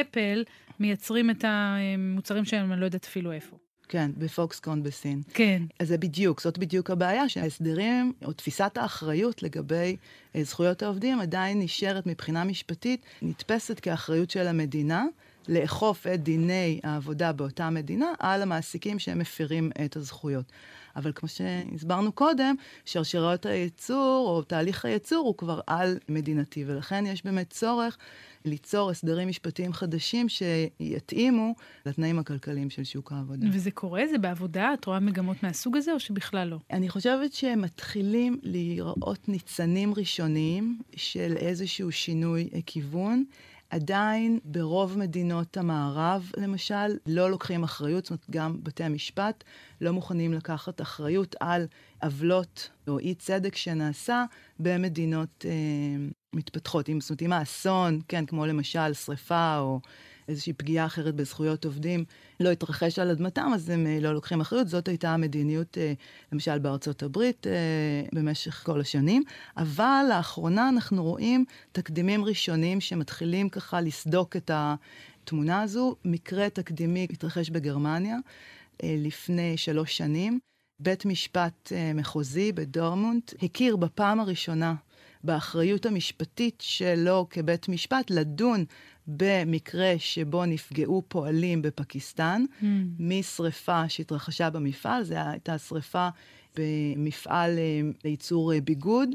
אפל 0.00 0.44
מייצרים 0.80 1.30
את 1.30 1.44
המוצרים 1.48 2.44
שלהם, 2.44 2.72
אני 2.72 2.80
לא 2.80 2.84
יודעת 2.84 3.04
אפילו 3.04 3.32
איפה? 3.32 3.58
כן, 3.88 4.10
בפוקסקון 4.18 4.82
בסין. 4.82 5.22
כן. 5.34 5.62
אז 5.78 5.88
זה 5.88 5.98
בדיוק, 5.98 6.40
זאת 6.40 6.58
בדיוק 6.58 6.90
הבעיה, 6.90 7.28
שההסדרים, 7.28 8.12
או 8.24 8.32
תפיסת 8.32 8.76
האחריות 8.76 9.42
לגבי 9.42 9.96
אה, 10.36 10.44
זכויות 10.44 10.82
העובדים 10.82 11.20
עדיין 11.20 11.58
נשארת 11.58 12.06
מבחינה 12.06 12.44
משפטית, 12.44 13.02
נתפסת 13.22 13.80
כאחריות 13.80 14.30
של 14.30 14.46
המדינה. 14.46 15.04
לאכוף 15.48 16.06
את 16.06 16.22
דיני 16.22 16.80
העבודה 16.82 17.32
באותה 17.32 17.70
מדינה 17.70 18.12
על 18.18 18.42
המעסיקים 18.42 18.98
שהם 18.98 19.18
מפירים 19.18 19.70
את 19.84 19.96
הזכויות. 19.96 20.52
אבל 20.96 21.12
כמו 21.14 21.28
שהסברנו 21.28 22.12
קודם, 22.12 22.54
שרשרות 22.84 23.46
הייצור 23.46 24.28
או 24.28 24.42
תהליך 24.42 24.84
הייצור 24.84 25.26
הוא 25.26 25.36
כבר 25.36 25.60
על 25.66 25.98
מדינתי, 26.08 26.64
ולכן 26.66 27.06
יש 27.06 27.24
באמת 27.24 27.50
צורך 27.50 27.98
ליצור 28.44 28.90
הסדרים 28.90 29.28
משפטיים 29.28 29.72
חדשים 29.72 30.26
שיתאימו 30.28 31.54
לתנאים 31.86 32.18
הכלכליים 32.18 32.70
של 32.70 32.84
שוק 32.84 33.12
העבודה. 33.12 33.46
וזה 33.52 33.70
קורה? 33.70 34.06
זה 34.10 34.18
בעבודה? 34.18 34.74
את 34.74 34.84
רואה 34.84 35.00
מגמות 35.00 35.42
מהסוג 35.42 35.76
הזה 35.76 35.92
או 35.92 36.00
שבכלל 36.00 36.48
לא? 36.48 36.58
אני 36.70 36.88
חושבת 36.88 37.32
שהם 37.32 37.62
מתחילים 37.62 38.38
להיראות 38.42 39.28
ניצנים 39.28 39.94
ראשוניים 39.94 40.78
של 40.96 41.34
איזשהו 41.36 41.92
שינוי 41.92 42.48
כיוון. 42.66 43.24
עדיין 43.70 44.38
ברוב 44.44 44.98
מדינות 44.98 45.56
המערב, 45.56 46.30
למשל, 46.36 46.96
לא 47.06 47.30
לוקחים 47.30 47.64
אחריות, 47.64 48.04
זאת 48.04 48.10
אומרת, 48.10 48.26
גם 48.30 48.56
בתי 48.62 48.84
המשפט 48.84 49.44
לא 49.80 49.92
מוכנים 49.92 50.32
לקחת 50.32 50.80
אחריות 50.80 51.36
על 51.40 51.66
עוולות 52.02 52.70
או 52.88 52.98
אי 52.98 53.14
צדק 53.14 53.56
שנעשה 53.56 54.24
במדינות 54.58 55.44
אה, 55.48 55.50
מתפתחות. 56.32 56.88
אם, 56.88 57.00
זאת 57.00 57.10
אומרת, 57.10 57.22
אם 57.22 57.32
האסון, 57.32 58.00
כן, 58.08 58.26
כמו 58.26 58.46
למשל 58.46 58.92
שריפה 58.92 59.58
או 59.58 59.80
איזושהי 60.28 60.52
פגיעה 60.52 60.86
אחרת 60.86 61.14
בזכויות 61.14 61.64
עובדים 61.64 62.04
לא 62.40 62.48
יתרחש 62.48 62.98
על 62.98 63.10
אדמתם, 63.10 63.50
אז 63.54 63.70
הם 63.70 63.86
לא 64.00 64.12
לוקחים 64.12 64.40
אחריות. 64.40 64.68
זאת 64.68 64.88
הייתה 64.88 65.14
המדיניות, 65.14 65.78
למשל 66.32 66.58
בארצות 66.58 67.02
הברית, 67.02 67.46
במשך 68.14 68.62
כל 68.66 68.80
השנים. 68.80 69.22
אבל 69.56 70.04
לאחרונה 70.08 70.68
אנחנו 70.68 71.04
רואים 71.04 71.44
תקדימים 71.72 72.24
ראשונים 72.24 72.80
שמתחילים 72.80 73.48
ככה 73.48 73.80
לסדוק 73.80 74.36
את 74.36 74.50
התמונה 74.54 75.62
הזו. 75.62 75.96
מקרה 76.04 76.50
תקדימי 76.50 77.06
התרחש 77.10 77.50
בגרמניה 77.50 78.16
לפני 78.82 79.56
שלוש 79.56 79.96
שנים. 79.96 80.38
בית 80.80 81.06
משפט 81.06 81.72
מחוזי 81.94 82.52
בדורמונט 82.52 83.32
הכיר 83.42 83.76
בפעם 83.76 84.20
הראשונה 84.20 84.74
באחריות 85.24 85.86
המשפטית 85.86 86.60
שלו 86.60 87.26
כבית 87.30 87.68
משפט 87.68 88.10
לדון 88.10 88.64
במקרה 89.08 89.94
שבו 89.98 90.44
נפגעו 90.44 91.02
פועלים 91.08 91.62
בפקיסטן 91.62 92.44
mm. 92.60 92.64
משרפה 92.98 93.88
שהתרחשה 93.88 94.50
במפעל, 94.50 95.04
זו 95.04 95.14
הייתה 95.14 95.58
שרפה 95.58 96.08
במפעל 96.56 97.58
אה, 97.58 97.80
לייצור 98.04 98.52
אה, 98.52 98.60
ביגוד. 98.60 99.08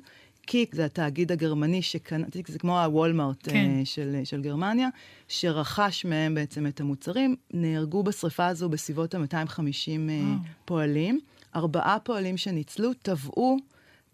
קיק 0.46 0.76
זה 0.76 0.86
התאגיד 0.86 1.32
הגרמני 1.32 1.82
שקנה, 1.82 2.28
זה 2.48 2.60
כמו 2.60 2.82
הוולמארט 2.82 3.48
כן. 3.50 3.82
uh, 3.82 3.86
של, 3.86 4.22
של 4.24 4.42
גרמניה, 4.42 4.90
שרכש 5.28 6.06
מהם 6.06 6.36
בעצם 6.36 6.68
את 6.68 6.82
המוצרים. 6.82 7.36
נהרגו 7.54 8.04
בשריפה 8.04 8.48
הזו 8.48 8.70
בסביבות 8.70 9.16
ה-250 9.16 9.60
uh, 9.60 10.48
פועלים. 10.66 11.20
ארבעה 11.56 11.98
פועלים 12.00 12.38
שניצלו 12.38 12.94
טבעו 12.94 13.58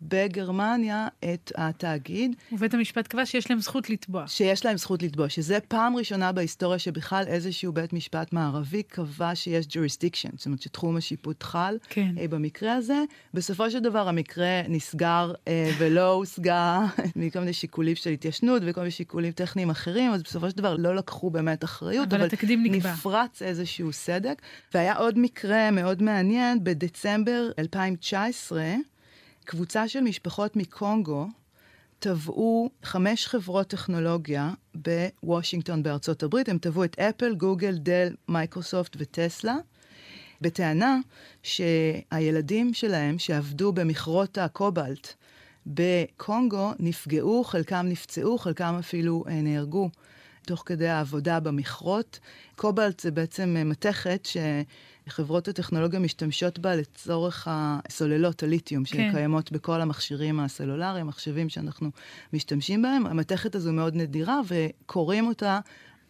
בגרמניה 0.02 1.08
את 1.34 1.52
התאגיד. 1.56 2.36
ובית 2.52 2.74
המשפט 2.74 3.08
קבע 3.08 3.26
שיש 3.26 3.50
להם 3.50 3.60
זכות 3.60 3.90
לתבוע. 3.90 4.28
שיש 4.28 4.66
להם 4.66 4.78
זכות 4.78 5.04
לתבוע, 5.04 5.30
שזה 5.30 5.60
פעם 5.68 5.96
ראשונה 5.96 6.32
בהיסטוריה 6.32 6.80
שבכלל 6.80 7.24
איזשהו 7.28 7.74
בית 7.74 7.94
משפט 7.94 8.34
מערבי 8.34 8.84
קבע 8.84 9.36
שיש 9.36 9.66
jurisdiction, 9.66 10.30
זאת 10.38 10.46
אומרת 10.46 10.62
שתחום 10.62 10.98
השיפוט 10.98 11.44
חל. 11.44 11.78
כן. 11.90 12.12
אה, 12.20 12.28
במקרה 12.28 12.74
הזה, 12.74 13.04
בסופו 13.34 13.72
של 13.72 13.80
דבר 13.80 14.08
המקרה 14.08 14.62
נסגר 14.70 15.34
אה, 15.48 15.72
ולא 15.78 16.12
הושגה 16.12 16.86
מכל 17.16 17.40
מיני 17.40 17.54
שיקולים 17.54 17.96
של 17.96 18.10
התיישנות 18.10 18.62
וכל 18.66 18.82
מיני 18.82 18.92
שיקולים 18.92 19.32
טכניים 19.32 19.70
אחרים, 19.70 20.12
אז 20.12 20.24
בסופו 20.24 20.50
של 20.50 20.58
דבר 20.58 20.76
לא 20.76 20.96
לקחו 20.96 21.30
באמת 21.30 21.64
אחריות, 21.64 22.14
אבל, 22.14 22.16
אבל. 22.16 22.28
נפרץ 22.94 23.42
איזשהו 23.42 23.94
סדק. 23.94 24.42
והיה 24.74 24.96
עוד 24.96 25.20
מקרה 25.20 25.72
מאוד 25.72 26.04
מעניין, 26.04 26.64
בדצמבר 26.64 27.50
2019, 27.60 28.76
קבוצה 29.46 29.88
של 29.88 30.02
משפחות 30.02 30.56
מקונגו 30.56 31.28
תבעו 32.00 32.70
חמש 32.84 33.28
חברות 33.28 33.68
טכנולוגיה 33.68 34.52
בוושינגטון 34.76 35.84
בארצות 35.84 36.24
הברית. 36.24 36.50
הם 36.50 36.58
תבעו 36.58 36.84
את 36.84 37.00
אפל, 37.00 37.36
גוגל, 37.36 37.78
דל, 37.78 38.16
מייקרוסופט 38.28 38.96
וטסלה, 39.00 39.56
בטענה 40.42 40.98
שהילדים 41.44 42.74
שלהם 42.74 43.20
שעבדו 43.20 43.74
במכרות 43.74 44.38
הקובלט 44.38 45.14
בקונגו 45.68 46.72
נפגעו, 46.80 47.44
חלקם 47.44 47.86
נפצעו, 47.90 48.38
חלקם 48.38 48.76
אפילו 48.80 49.24
אה, 49.28 49.42
נהרגו. 49.42 49.90
תוך 50.50 50.64
כדי 50.66 50.88
העבודה 50.88 51.40
במכרות. 51.40 52.20
קובלט 52.56 53.00
זה 53.00 53.12
בעצם 53.12 53.56
אה, 53.58 53.64
מתכת 53.64 54.26
ש... 54.26 54.38
חברות 55.08 55.48
הטכנולוגיה 55.48 56.00
משתמשות 56.00 56.60
בה 56.60 56.76
לצורך 56.76 57.48
הסוללות, 57.52 58.44
הליתיום, 58.44 58.84
כן. 58.86 59.10
שקיימות 59.12 59.52
בכל 59.52 59.82
המכשירים 59.82 60.40
הסלולריים, 60.40 61.08
מחשבים 61.08 61.50
שאנחנו 61.50 61.90
משתמשים 62.34 62.82
בהם. 62.82 63.06
המתכת 63.06 63.56
הזו 63.56 63.74
מאוד 63.74 63.96
נדירה, 63.96 64.40
וקוראים 64.48 65.28
אותה 65.28 65.60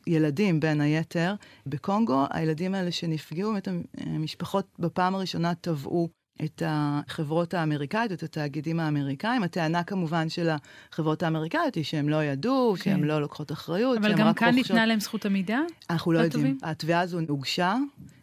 ילדים, 0.08 0.60
בין 0.60 0.82
היתר, 0.82 1.36
בקונגו. 1.66 2.26
הילדים 2.30 2.76
האלה 2.76 2.92
שנפגעו, 2.92 3.52
באמת 3.52 3.68
המשפחות 3.98 4.66
בפעם 4.80 5.16
הראשונה 5.16 5.56
טבעו 5.56 6.10
את 6.44 6.64
החברות 6.66 7.54
האמריקאיות, 7.54 8.12
את 8.12 8.24
התאגידים 8.24 8.80
האמריקאים. 8.80 9.44
הטענה 9.44 9.84
כמובן 9.84 10.30
של 10.30 10.50
החברות 10.92 11.24
האמריקאיות 11.24 11.76
היא 11.76 11.84
שהם 11.84 12.10
לא 12.10 12.24
ידעו, 12.24 12.76
כן. 12.78 12.84
שהם 12.84 13.04
לא 13.04 13.22
לוקחות 13.22 13.52
אחריות, 13.52 13.98
אבל 13.98 14.16
גם 14.16 14.34
כאן 14.34 14.48
רוכשות... 14.48 14.72
ניתנה 14.72 14.86
להם 14.86 15.00
זכות 15.00 15.26
עמידה? 15.26 15.60
אנחנו 15.90 16.12
לא 16.12 16.20
יודעים. 16.20 16.58
התביעה 16.64 17.02
הזו 17.02 17.20
הוגשה, 17.28 17.76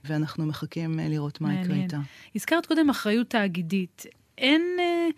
ואנחנו 0.04 0.46
מחכים 0.46 1.00
אה, 1.00 1.08
לראות 1.08 1.40
מה 1.40 1.60
יקרה 1.60 1.76
איתה. 1.76 1.98
הזכרת 2.34 2.66
קודם 2.66 2.90
אחריות 2.90 3.30
תאגידית. 3.30 4.06
אין 4.38 4.62
אה, 4.78 5.08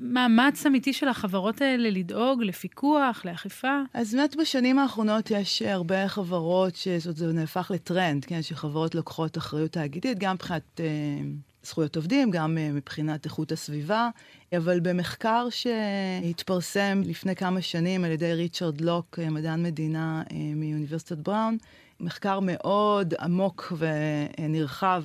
מאמץ 0.00 0.66
אמיתי 0.66 0.92
של 0.92 1.08
החברות 1.08 1.62
האלה 1.62 1.90
לדאוג 1.90 2.42
לפיקוח, 2.42 3.24
לאכיפה? 3.24 3.80
אז 3.94 4.14
באמת 4.14 4.36
בשנים 4.36 4.78
האחרונות 4.78 5.30
יש 5.30 5.62
הרבה 5.62 6.08
חברות 6.08 6.76
שזה 6.76 7.32
נהפך 7.32 7.70
לטרנד, 7.74 8.24
כן, 8.24 8.42
שחברות 8.42 8.94
לוקחות 8.94 9.38
אחריות 9.38 9.72
תאגידית, 9.72 10.18
גם 10.18 10.34
מבחינת... 10.34 10.80
אה, 10.80 10.86
זכויות 11.62 11.96
עובדים, 11.96 12.30
גם 12.30 12.56
uh, 12.56 12.74
מבחינת 12.74 13.24
איכות 13.24 13.52
הסביבה, 13.52 14.08
אבל 14.56 14.80
במחקר 14.80 15.46
שהתפרסם 15.50 17.00
לפני 17.04 17.36
כמה 17.36 17.62
שנים 17.62 18.04
על 18.04 18.10
ידי 18.10 18.34
ריצ'רד 18.34 18.80
לוק, 18.80 19.18
אה, 19.18 19.30
מדען 19.30 19.62
מדינה 19.62 20.22
uh, 20.28 20.32
מאוניברסיטת 20.56 21.18
בראון, 21.18 21.58
מחקר 22.00 22.40
מאוד 22.40 23.14
עמוק 23.20 23.72
ונרחב 23.78 25.04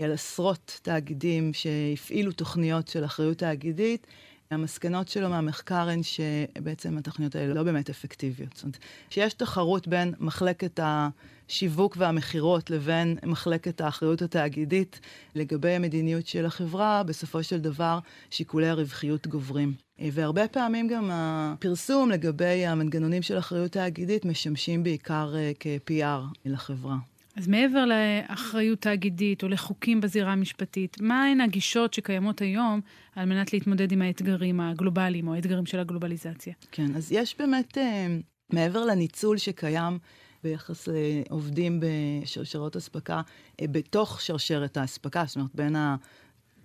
על 0.00 0.12
עשרות 0.12 0.80
תאגידים 0.82 1.52
שהפעילו 1.52 2.32
תוכניות 2.32 2.88
של 2.88 3.04
אחריות 3.04 3.38
תאגידית. 3.38 4.06
המסקנות 4.50 5.08
שלו 5.08 5.28
מהמחקר 5.28 5.88
הן 5.88 6.00
שבעצם 6.02 6.98
התוכניות 6.98 7.34
האלה 7.34 7.54
לא 7.54 7.62
באמת 7.62 7.90
אפקטיביות. 7.90 8.52
זאת 8.54 8.62
אומרת, 8.62 8.78
שיש 9.10 9.34
תחרות 9.34 9.88
בין 9.88 10.14
מחלקת 10.20 10.80
השיווק 10.82 11.96
והמכירות 11.98 12.70
לבין 12.70 13.18
מחלקת 13.22 13.80
האחריות 13.80 14.22
התאגידית 14.22 15.00
לגבי 15.34 15.70
המדיניות 15.70 16.26
של 16.26 16.46
החברה, 16.46 17.02
בסופו 17.02 17.42
של 17.42 17.58
דבר 17.58 17.98
שיקולי 18.30 18.68
הרווחיות 18.68 19.26
גוברים. 19.26 19.74
והרבה 19.98 20.48
פעמים 20.48 20.88
גם 20.88 21.10
הפרסום 21.12 22.10
לגבי 22.10 22.66
המנגנונים 22.66 23.22
של 23.22 23.38
אחריות 23.38 23.72
תאגידית 23.72 24.24
משמשים 24.24 24.82
בעיקר 24.82 25.34
אה, 25.36 25.52
כ-PR 25.60 26.38
לחברה. 26.44 26.96
אז 27.36 27.48
מעבר 27.48 27.84
לאחריות 27.84 28.80
תאגידית 28.80 29.42
או 29.42 29.48
לחוקים 29.48 30.00
בזירה 30.00 30.32
המשפטית, 30.32 31.00
מהן 31.00 31.40
הגישות 31.40 31.94
שקיימות 31.94 32.40
היום 32.40 32.80
על 33.16 33.24
מנת 33.24 33.52
להתמודד 33.52 33.92
עם 33.92 34.02
האתגרים 34.02 34.60
הגלובליים 34.60 35.28
או 35.28 35.34
האתגרים 35.34 35.66
של 35.66 35.78
הגלובליזציה? 35.78 36.54
כן, 36.72 36.94
אז 36.96 37.12
יש 37.12 37.38
באמת, 37.38 37.78
אה, 37.78 38.06
מעבר 38.52 38.84
לניצול 38.84 39.38
שקיים 39.38 39.98
ביחס 40.44 40.88
לעובדים 40.88 41.80
בשרשרות 41.80 42.76
אספקה, 42.76 43.22
אה, 43.60 43.66
בתוך 43.66 44.20
שרשרת 44.20 44.76
האספקה, 44.76 45.24
זאת 45.26 45.36
אומרת, 45.36 45.54
בין 45.54 45.76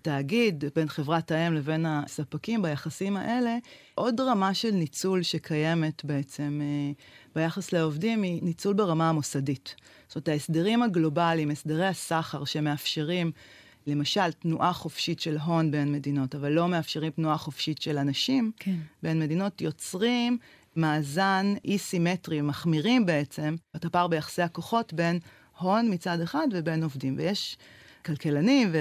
ה... 0.08 0.12
תאגיד, 0.22 0.64
בין 0.76 0.88
חברת 0.88 1.32
האם 1.32 1.54
לבין 1.54 1.86
הספקים 1.86 2.62
ביחסים 2.62 3.18
האלה, 3.18 3.58
עוד 3.96 4.20
רמה 4.20 4.54
של 4.54 4.72
ניצול 4.72 5.24
שקיימת 5.24 6.06
בעצם 6.06 6.62
אה, 6.62 6.92
ביחס 7.36 7.74
לעובדים 7.74 8.22
היא 8.22 8.44
ניצול 8.44 8.74
ברמה 8.74 9.10
המוסדית. 9.10 9.76
זאת 10.08 10.16
אומרת, 10.16 10.28
ההסדרים 10.28 10.84
הגלובליים, 10.84 11.52
הסדרי 11.52 11.88
הסחר 11.88 12.46
שמאפשרים 12.46 13.32
למשל 13.88 14.32
תנועה 14.32 14.74
חופשית 14.74 15.20
של 15.20 15.38
הון 15.38 15.72
בין 15.72 15.92
מדינות, 15.92 16.36
אבל 16.36 16.52
לא 16.52 16.68
מאפשרים 16.68 17.12
תנועה 17.12 17.38
חופשית 17.38 17.82
של 17.82 17.98
אנשים 17.98 18.52
כן. 18.58 18.76
בין 19.04 19.20
מדינות, 19.20 19.62
יוצרים 19.62 20.38
מאזן 20.76 21.54
אי-סימטרי, 21.66 22.42
מחמירים 22.42 23.06
בעצם 23.06 23.56
את 23.76 23.86
הפער 23.86 24.08
ביחסי 24.08 24.42
הכוחות 24.42 24.94
בין 24.94 25.20
הון 25.58 25.94
מצד 25.94 26.22
אחד 26.22 26.48
ובין 26.52 26.84
עובדים. 26.84 27.16
ויש 27.18 27.58
כלכלנים 28.06 28.72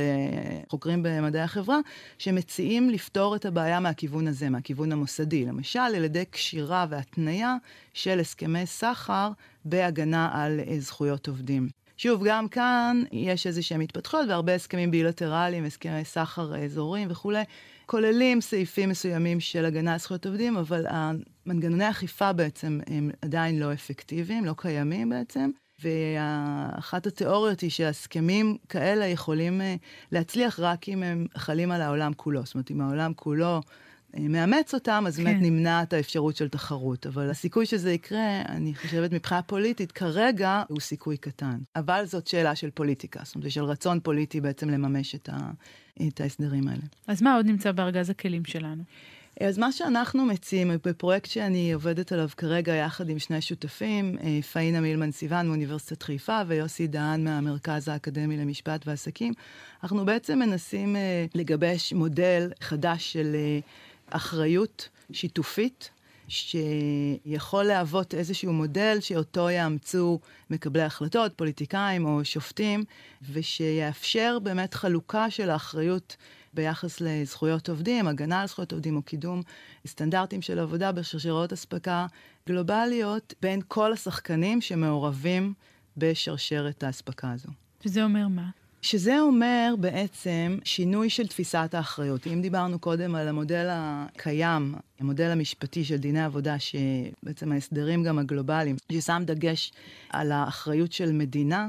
וחוקרים 0.66 1.02
במדעי 1.02 1.42
החברה, 1.42 1.78
שמציעים 2.18 2.90
לפתור 2.90 3.36
את 3.36 3.44
הבעיה 3.46 3.80
מהכיוון 3.80 4.28
הזה, 4.28 4.50
מהכיוון 4.50 4.92
המוסדי. 4.92 5.44
למשל, 5.44 5.78
על 5.78 6.04
ידי 6.04 6.24
קשירה 6.24 6.86
והתניה 6.90 7.56
של 7.94 8.20
הסכמי 8.20 8.66
סחר 8.66 9.30
בהגנה 9.64 10.30
על 10.32 10.60
זכויות 10.78 11.28
עובדים. 11.28 11.68
שוב, 11.96 12.22
גם 12.24 12.48
כאן 12.48 13.02
יש 13.12 13.46
איזה 13.46 13.62
שהם 13.62 13.80
התפתחויות 13.80 14.28
והרבה 14.28 14.54
הסכמים 14.54 14.90
בילטרליים, 14.90 15.64
הסכמי 15.64 16.04
סחר 16.04 16.64
אזוריים 16.64 17.08
וכולי, 17.10 17.42
כוללים 17.86 18.40
סעיפים 18.40 18.88
מסוימים 18.88 19.40
של 19.40 19.64
הגנה 19.64 19.92
על 19.92 19.98
זכויות 19.98 20.26
עובדים, 20.26 20.56
אבל 20.56 20.86
המנגנוני 20.88 21.84
האכיפה 21.84 22.32
בעצם 22.32 22.80
הם 22.86 23.10
עדיין 23.22 23.58
לא 23.58 23.72
אפקטיביים, 23.72 24.44
לא 24.44 24.54
קיימים 24.56 25.08
בעצם. 25.08 25.50
ואחת 25.82 27.06
התיאוריות 27.06 27.60
היא 27.60 27.70
שהסכמים 27.70 28.56
כאלה 28.68 29.06
יכולים 29.06 29.60
אה, 29.60 29.74
להצליח 30.12 30.60
רק 30.60 30.88
אם 30.88 31.02
הם 31.02 31.26
חלים 31.36 31.70
על 31.70 31.82
העולם 31.82 32.12
כולו. 32.16 32.42
זאת 32.44 32.54
אומרת, 32.54 32.70
אם 32.70 32.80
העולם 32.80 33.12
כולו 33.16 33.60
אה, 34.16 34.28
מאמץ 34.28 34.74
אותם, 34.74 35.04
אז 35.06 35.16
כן. 35.16 35.24
באמת 35.24 35.36
נמנעת 35.40 35.92
האפשרות 35.92 36.36
של 36.36 36.48
תחרות. 36.48 37.06
אבל 37.06 37.30
הסיכוי 37.30 37.66
שזה 37.66 37.92
יקרה, 37.92 38.42
אני 38.48 38.74
חושבת 38.74 39.12
מבחינה 39.12 39.42
פוליטית, 39.42 39.92
כרגע 39.92 40.62
הוא 40.68 40.80
סיכוי 40.80 41.16
קטן. 41.16 41.58
אבל 41.76 42.04
זאת 42.06 42.26
שאלה 42.26 42.54
של 42.54 42.70
פוליטיקה, 42.70 43.20
זאת 43.24 43.34
אומרת, 43.34 43.50
של 43.50 43.64
רצון 43.64 44.00
פוליטי 44.00 44.40
בעצם 44.40 44.70
לממש 44.70 45.14
את, 45.14 45.28
ה, 45.28 45.50
את 46.08 46.20
ההסדרים 46.20 46.68
האלה. 46.68 46.82
אז 47.06 47.22
מה 47.22 47.36
עוד 47.36 47.46
נמצא 47.46 47.72
בארגז 47.72 48.10
הכלים 48.10 48.44
שלנו? 48.44 48.82
אז 49.48 49.58
מה 49.58 49.72
שאנחנו 49.72 50.26
מציעים, 50.26 50.70
בפרויקט 50.84 51.30
שאני 51.30 51.72
עובדת 51.72 52.12
עליו 52.12 52.28
כרגע 52.36 52.74
יחד 52.74 53.08
עם 53.08 53.18
שני 53.18 53.40
שותפים, 53.40 54.16
אה, 54.22 54.42
פאינה 54.52 54.80
מילמן 54.80 55.12
סיוון 55.12 55.46
מאוניברסיטת 55.46 56.02
חיפה 56.02 56.40
ויוסי 56.46 56.86
דהן 56.86 57.24
מהמרכז 57.24 57.88
האקדמי 57.88 58.36
למשפט 58.36 58.86
ועסקים, 58.86 59.32
אנחנו 59.82 60.04
בעצם 60.04 60.38
מנסים 60.38 60.96
אה, 60.96 61.26
לגבש 61.34 61.92
מודל 61.92 62.52
חדש 62.60 63.12
של 63.12 63.34
אה, 63.34 63.58
אחריות 64.10 64.88
שיתופית. 65.12 65.90
שיכול 66.28 67.64
להוות 67.64 68.14
איזשהו 68.14 68.52
מודל 68.52 68.98
שאותו 69.00 69.50
יאמצו 69.50 70.18
מקבלי 70.50 70.82
החלטות, 70.82 71.32
פוליטיקאים 71.36 72.06
או 72.06 72.24
שופטים, 72.24 72.84
ושיאפשר 73.32 74.38
באמת 74.42 74.74
חלוקה 74.74 75.30
של 75.30 75.50
האחריות 75.50 76.16
ביחס 76.54 77.00
לזכויות 77.00 77.68
עובדים, 77.68 78.08
הגנה 78.08 78.40
על 78.40 78.46
זכויות 78.46 78.72
עובדים 78.72 78.96
או 78.96 79.02
קידום 79.02 79.42
סטנדרטים 79.86 80.42
של 80.42 80.58
עבודה 80.58 80.92
בשרשרות 80.92 81.52
אספקה 81.52 82.06
גלובליות 82.48 83.34
בין 83.42 83.60
כל 83.68 83.92
השחקנים 83.92 84.60
שמעורבים 84.60 85.52
בשרשרת 85.96 86.82
האספקה 86.82 87.32
הזו. 87.32 87.48
שזה 87.84 88.04
אומר 88.04 88.28
מה? 88.28 88.50
שזה 88.82 89.20
אומר 89.20 89.74
בעצם 89.80 90.58
שינוי 90.64 91.10
של 91.10 91.26
תפיסת 91.26 91.70
האחריות. 91.74 92.26
אם 92.26 92.42
דיברנו 92.42 92.78
קודם 92.78 93.14
על 93.14 93.28
המודל 93.28 93.66
הקיים, 93.70 94.74
המודל 95.00 95.30
המשפטי 95.30 95.84
של 95.84 95.96
דיני 95.96 96.24
עבודה, 96.24 96.56
שבעצם 96.58 97.52
ההסדרים 97.52 98.02
גם 98.02 98.18
הגלובליים, 98.18 98.76
ששם 98.92 99.22
דגש 99.26 99.72
על 100.10 100.32
האחריות 100.32 100.92
של 100.92 101.12
מדינה 101.12 101.68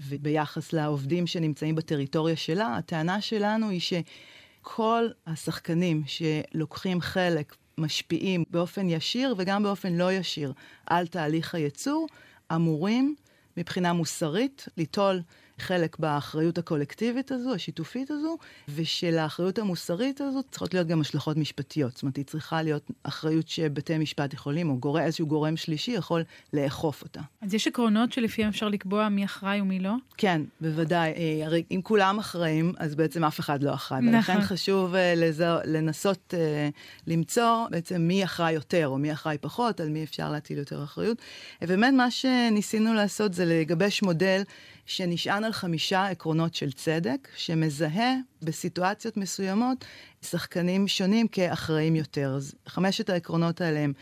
וביחס 0.00 0.72
לעובדים 0.72 1.26
שנמצאים 1.26 1.74
בטריטוריה 1.74 2.36
שלה, 2.36 2.76
הטענה 2.76 3.20
שלנו 3.20 3.68
היא 3.68 3.80
שכל 3.80 5.08
השחקנים 5.26 6.02
שלוקחים 6.06 7.00
חלק 7.00 7.56
משפיעים 7.78 8.44
באופן 8.50 8.88
ישיר 8.88 9.34
וגם 9.38 9.62
באופן 9.62 9.92
לא 9.92 10.12
ישיר 10.12 10.52
על 10.86 11.06
תהליך 11.06 11.54
הייצור, 11.54 12.08
אמורים 12.54 13.14
מבחינה 13.56 13.92
מוסרית 13.92 14.68
ליטול 14.76 15.20
חלק 15.58 15.98
באחריות 15.98 16.58
הקולקטיבית 16.58 17.32
הזו, 17.32 17.54
השיתופית 17.54 18.10
הזו, 18.10 18.36
ושלאחריות 18.74 19.58
המוסרית 19.58 20.20
הזו 20.20 20.40
צריכות 20.50 20.74
להיות 20.74 20.86
גם 20.86 21.00
השלכות 21.00 21.36
משפטיות. 21.36 21.92
זאת 21.92 22.02
אומרת, 22.02 22.16
היא 22.16 22.24
צריכה 22.24 22.62
להיות 22.62 22.90
אחריות 23.02 23.48
שבתי 23.48 23.98
משפט 23.98 24.34
יכולים, 24.34 24.70
או 24.70 24.78
גורם, 24.78 25.02
איזשהו 25.02 25.26
גורם 25.26 25.56
שלישי 25.56 25.90
יכול 25.90 26.22
לאכוף 26.52 27.02
אותה. 27.02 27.20
אז 27.40 27.54
יש 27.54 27.66
עקרונות 27.66 28.12
שלפיהם 28.12 28.48
אפשר 28.48 28.68
לקבוע 28.68 29.08
מי 29.08 29.24
אחראי 29.24 29.60
ומי 29.60 29.78
לא? 29.78 29.92
כן, 30.16 30.42
בוודאי. 30.60 31.12
אה, 31.12 31.46
הרי 31.46 31.62
אם 31.70 31.80
כולם 31.82 32.18
אחראים, 32.18 32.72
אז 32.78 32.94
בעצם 32.94 33.24
אף 33.24 33.40
אחד 33.40 33.62
לא 33.62 33.74
אחראי. 33.74 34.00
נכון. 34.00 34.14
ולכן 34.14 34.40
חשוב 34.40 34.94
אה, 34.94 35.14
לזו, 35.16 35.44
לנסות 35.64 36.34
אה, 36.36 36.68
למצוא 37.06 37.68
בעצם 37.70 38.02
מי 38.02 38.24
אחראי 38.24 38.52
יותר, 38.52 38.88
או 38.88 38.98
מי 38.98 39.12
אחראי 39.12 39.38
פחות, 39.40 39.80
על 39.80 39.88
מי 39.88 40.04
אפשר 40.04 40.30
להטיל 40.30 40.58
יותר 40.58 40.84
אחריות. 40.84 41.18
ובאמת 41.62 41.94
מה 41.94 42.10
שניסינו 42.10 42.94
לעשות 42.94 43.34
זה 43.34 43.44
לגבש 43.44 44.02
מודל 44.02 44.42
שנשען 44.86 45.44
על 45.46 45.52
חמישה 45.52 46.08
עקרונות 46.08 46.54
של 46.54 46.72
צדק, 46.72 47.28
שמזהה 47.36 48.14
בסיטואציות 48.42 49.16
מסוימות 49.16 49.84
שחקנים 50.22 50.88
שונים 50.88 51.28
כאחראים 51.28 51.96
יותר. 51.96 52.34
אז 52.36 52.54
חמשת 52.66 53.10
העקרונות 53.10 53.60
האלה 53.60 53.80
הם 53.80 53.92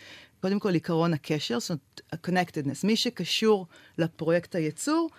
קודם 0.40 0.58
כל 0.58 0.74
עיקרון 0.74 1.12
הקשר, 1.12 1.60
זאת 1.60 1.70
אומרת, 1.70 2.00
ה-connectedness. 2.12 2.86
מי 2.86 2.96
שקשור 2.96 3.66
לפרויקט 3.98 4.54
הייצור, 4.54 5.10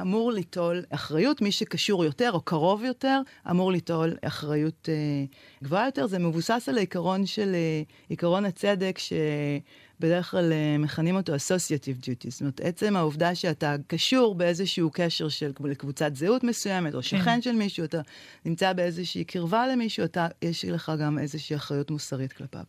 אמור 0.00 0.32
ליטול 0.32 0.84
אחריות, 0.90 1.40
מי 1.40 1.52
שקשור 1.52 2.04
יותר 2.04 2.30
או 2.32 2.40
קרוב 2.40 2.84
יותר, 2.84 3.20
אמור 3.50 3.72
ליטול 3.72 4.16
אחריות 4.22 4.88
אה, 4.88 4.94
גבוהה 5.62 5.86
יותר. 5.86 6.06
זה 6.06 6.18
מבוסס 6.18 6.68
על 6.68 6.76
העיקרון 6.76 7.26
של 7.26 7.54
אה, 7.54 7.82
עיקרון 8.08 8.44
הצדק, 8.44 8.98
ש... 8.98 9.12
בדרך 10.00 10.30
כלל 10.30 10.52
אה, 10.52 10.78
מכנים 10.78 11.16
אותו 11.16 11.34
associative 11.34 12.04
duty, 12.04 12.30
זאת 12.30 12.40
אומרת, 12.40 12.60
עצם 12.60 12.96
העובדה 12.96 13.34
שאתה 13.34 13.76
קשור 13.86 14.34
באיזשהו 14.34 14.90
קשר 14.92 15.28
של 15.28 15.52
לקבוצת 15.64 16.16
זהות 16.16 16.44
מסוימת, 16.44 16.94
או 16.94 17.02
שכן 17.02 17.24
כן. 17.24 17.42
של 17.42 17.52
מישהו, 17.52 17.84
אתה 17.84 18.00
נמצא 18.44 18.72
באיזושהי 18.72 19.24
קרבה 19.24 19.66
למישהו, 19.66 20.04
אתה, 20.04 20.26
יש 20.42 20.64
לך 20.64 20.92
גם 21.00 21.18
איזושהי 21.18 21.56
אחריות 21.56 21.90
מוסרית 21.90 22.32
כלפיו. 22.32 22.64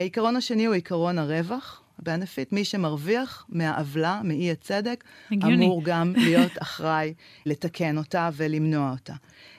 העיקרון 0.00 0.36
השני 0.36 0.64
הוא 0.64 0.74
עיקרון 0.74 1.18
הרווח. 1.18 1.80
benefit, 2.00 2.48
מי 2.52 2.64
שמרוויח 2.64 3.46
מהעוולה, 3.48 4.20
מאי 4.24 4.50
הצדק, 4.50 5.04
הגיוני. 5.30 5.64
אמור 5.64 5.82
גם 5.84 6.12
להיות 6.16 6.52
אחראי 6.58 7.14
לתקן 7.46 7.98
אותה 7.98 8.30
ולמנוע 8.32 8.90
אותה. 8.90 9.14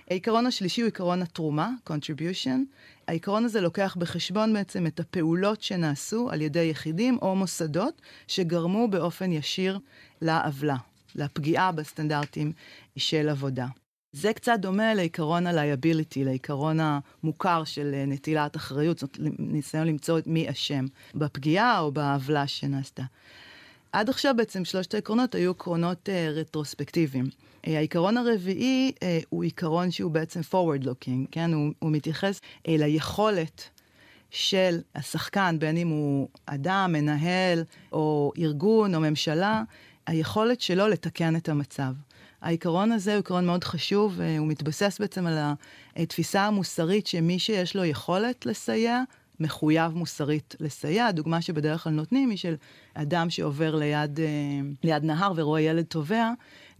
העיקרון 0.09 0.45
השלישי 0.45 0.81
הוא 0.81 0.85
עיקרון 0.85 1.21
התרומה, 1.21 1.69
contribution. 1.89 2.59
העיקרון 3.07 3.45
הזה 3.45 3.61
לוקח 3.61 3.97
בחשבון 3.99 4.53
בעצם 4.53 4.87
את 4.87 4.99
הפעולות 4.99 5.61
שנעשו 5.61 6.29
על 6.31 6.41
ידי 6.41 6.63
יחידים 6.63 7.17
או 7.21 7.35
מוסדות 7.35 8.01
שגרמו 8.27 8.87
באופן 8.87 9.31
ישיר 9.31 9.79
לעוולה, 10.21 10.75
לפגיעה 11.15 11.71
בסטנדרטים 11.71 12.51
של 12.97 13.29
עבודה. 13.29 13.67
זה 14.11 14.33
קצת 14.33 14.59
דומה 14.59 14.93
לעיקרון 14.93 15.47
ה-liability, 15.47 16.19
לעיקרון 16.25 16.77
המוכר 16.79 17.63
של 17.63 18.03
נטילת 18.07 18.55
אחריות, 18.55 18.99
זאת 18.99 19.17
ניסיון 19.39 19.87
למצוא 19.87 20.19
את 20.19 20.27
מי 20.27 20.49
אשם 20.49 20.85
בפגיעה 21.15 21.79
או 21.79 21.91
בעוולה 21.91 22.47
שנעשתה. 22.47 23.03
עד 23.95 24.09
עכשיו 24.09 24.33
בעצם 24.37 24.65
שלושת 24.65 24.93
העקרונות 24.93 25.35
היו 25.35 25.51
עקרונות 25.51 26.09
uh, 26.09 26.39
רטרוספקטיביים. 26.39 27.25
Uh, 27.25 27.69
העיקרון 27.69 28.17
הרביעי 28.17 28.91
uh, 28.95 29.03
הוא 29.29 29.43
עיקרון 29.43 29.91
שהוא 29.91 30.11
בעצם 30.11 30.39
forward 30.51 30.83
looking, 30.83 31.27
כן? 31.31 31.53
הוא, 31.53 31.71
הוא 31.79 31.91
מתייחס 31.91 32.41
ליכולת 32.67 33.69
של 34.29 34.79
השחקן, 34.95 35.59
בין 35.59 35.77
אם 35.77 35.87
הוא 35.87 36.29
אדם, 36.45 36.89
מנהל, 36.93 37.63
או 37.91 38.31
ארגון, 38.37 38.95
או 38.95 38.99
ממשלה, 38.99 39.63
היכולת 40.07 40.61
שלו 40.61 40.87
לתקן 40.87 41.35
את 41.35 41.49
המצב. 41.49 41.93
העיקרון 42.41 42.91
הזה 42.91 43.11
הוא 43.11 43.17
עיקרון 43.17 43.45
מאוד 43.45 43.63
חשוב, 43.63 44.21
הוא 44.37 44.47
מתבסס 44.47 44.97
בעצם 44.99 45.27
על 45.27 45.37
התפיסה 45.95 46.41
המוסרית 46.41 47.07
שמי 47.07 47.39
שיש 47.39 47.75
לו 47.75 47.85
יכולת 47.85 48.45
לסייע, 48.45 49.03
מחויב 49.39 49.93
מוסרית 49.95 50.55
לסייע. 50.59 51.05
הדוגמה 51.05 51.41
שבדרך 51.41 51.83
כלל 51.83 51.93
נותנים 51.93 52.29
היא 52.29 52.37
של 52.37 52.55
אדם 52.93 53.29
שעובר 53.29 53.75
ליד, 53.75 54.19
אה, 54.19 54.25
ליד 54.83 55.03
נהר 55.03 55.33
ורואה 55.35 55.61
ילד 55.61 55.85
טובע, 55.85 56.31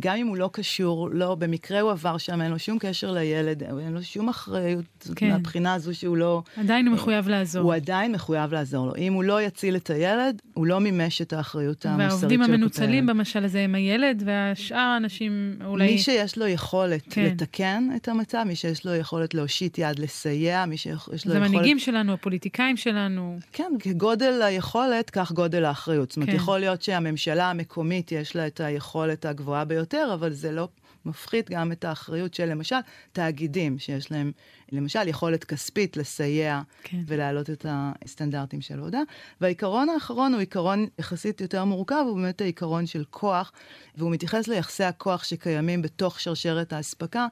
גם 0.01 0.15
אם 0.15 0.27
הוא 0.27 0.37
לא 0.37 0.49
קשור, 0.53 1.09
לא, 1.09 1.35
במקרה 1.35 1.79
הוא 1.79 1.91
עבר 1.91 2.17
שם, 2.17 2.41
אין 2.41 2.51
לו 2.51 2.59
שום 2.59 2.77
קשר 2.79 3.11
לילד, 3.11 3.63
אין 3.63 3.93
לו 3.93 4.03
שום 4.03 4.29
אחריות 4.29 5.07
כן. 5.15 5.29
מהבחינה 5.29 5.73
הזו 5.73 5.95
שהוא 5.95 6.17
לא... 6.17 6.41
עדיין 6.57 6.87
הוא 6.87 6.95
מחויב 6.95 7.29
לעזור. 7.29 7.63
הוא 7.63 7.73
עדיין 7.73 8.11
מחויב 8.11 8.53
לעזור 8.53 8.87
לו. 8.87 8.95
אם 8.97 9.13
הוא 9.13 9.23
לא 9.23 9.41
יציל 9.41 9.75
את 9.75 9.89
הילד, 9.89 10.41
הוא 10.53 10.65
לא 10.65 10.79
מימש 10.79 11.21
את 11.21 11.33
האחריות 11.33 11.85
המוסרית 11.85 12.09
שלו. 12.09 12.19
והעובדים 12.19 12.41
המנוצלים 12.41 13.05
במשל 13.05 13.45
הזה 13.45 13.59
הם 13.59 13.75
הילד, 13.75 14.23
והשאר 14.25 14.77
האנשים 14.77 15.57
אולי... 15.65 15.91
מי 15.91 15.97
שיש 15.97 16.37
לו 16.37 16.47
יכולת 16.47 17.03
כן. 17.09 17.23
לתקן 17.23 17.89
את 17.95 18.07
המצב, 18.07 18.43
מי 18.47 18.55
שיש 18.55 18.85
לו 18.85 18.95
יכולת 18.95 19.33
להושיט 19.33 19.77
יד 19.77 19.99
לסייע, 19.99 20.65
מי 20.65 20.77
שיש 20.77 20.93
לו 21.07 21.15
יכולת... 21.15 21.21
זה 21.21 21.37
המנהיגים 21.37 21.79
שלנו, 21.79 22.13
הפוליטיקאים 22.13 22.77
שלנו. 22.77 23.37
כן, 23.51 23.71
כגודל 23.79 24.41
היכולת, 24.41 25.09
כך 25.09 25.31
גודל 25.31 25.65
האחריות. 25.65 26.11
זאת 26.11 26.17
אומרת, 26.17 26.29
כן. 26.29 26.35
יכול 26.35 26.59
להיות 26.59 26.81
שהממשלה 26.81 27.49
המקומית 27.49 28.11
יש 28.11 28.35
לה 28.35 28.47
את 28.47 28.59
היכולת 28.59 29.25
הגבוהה 29.25 29.65
ביותר. 29.65 29.84
יותר, 29.85 30.11
אבל 30.13 30.33
זה 30.33 30.51
לא 30.51 30.67
מפחית 31.05 31.49
גם 31.49 31.71
את 31.71 31.85
האחריות 31.85 32.33
של 32.33 32.45
למשל 32.45 32.75
תאגידים, 33.11 33.79
שיש 33.79 34.11
להם 34.11 34.31
למשל 34.71 35.07
יכולת 35.07 35.43
כספית 35.43 35.97
לסייע 35.97 36.61
כן. 36.83 36.99
ולהעלות 37.07 37.49
את 37.49 37.65
הסטנדרטים 37.69 38.61
של 38.61 38.79
עבודה. 38.79 39.01
והעיקרון 39.41 39.89
האחרון 39.89 40.33
הוא 40.33 40.39
עיקרון 40.39 40.87
יחסית 40.99 41.41
יותר 41.41 41.65
מורכב, 41.65 42.03
הוא 42.07 42.17
באמת 42.17 42.41
העיקרון 42.41 42.85
של 42.85 43.03
כוח, 43.09 43.51
והוא 43.97 44.11
מתייחס 44.11 44.47
ליחסי 44.47 44.83
הכוח 44.83 45.23
שקיימים 45.23 45.81
בתוך 45.81 46.19
שרשרת 46.19 46.73
האספקה. 46.73 47.27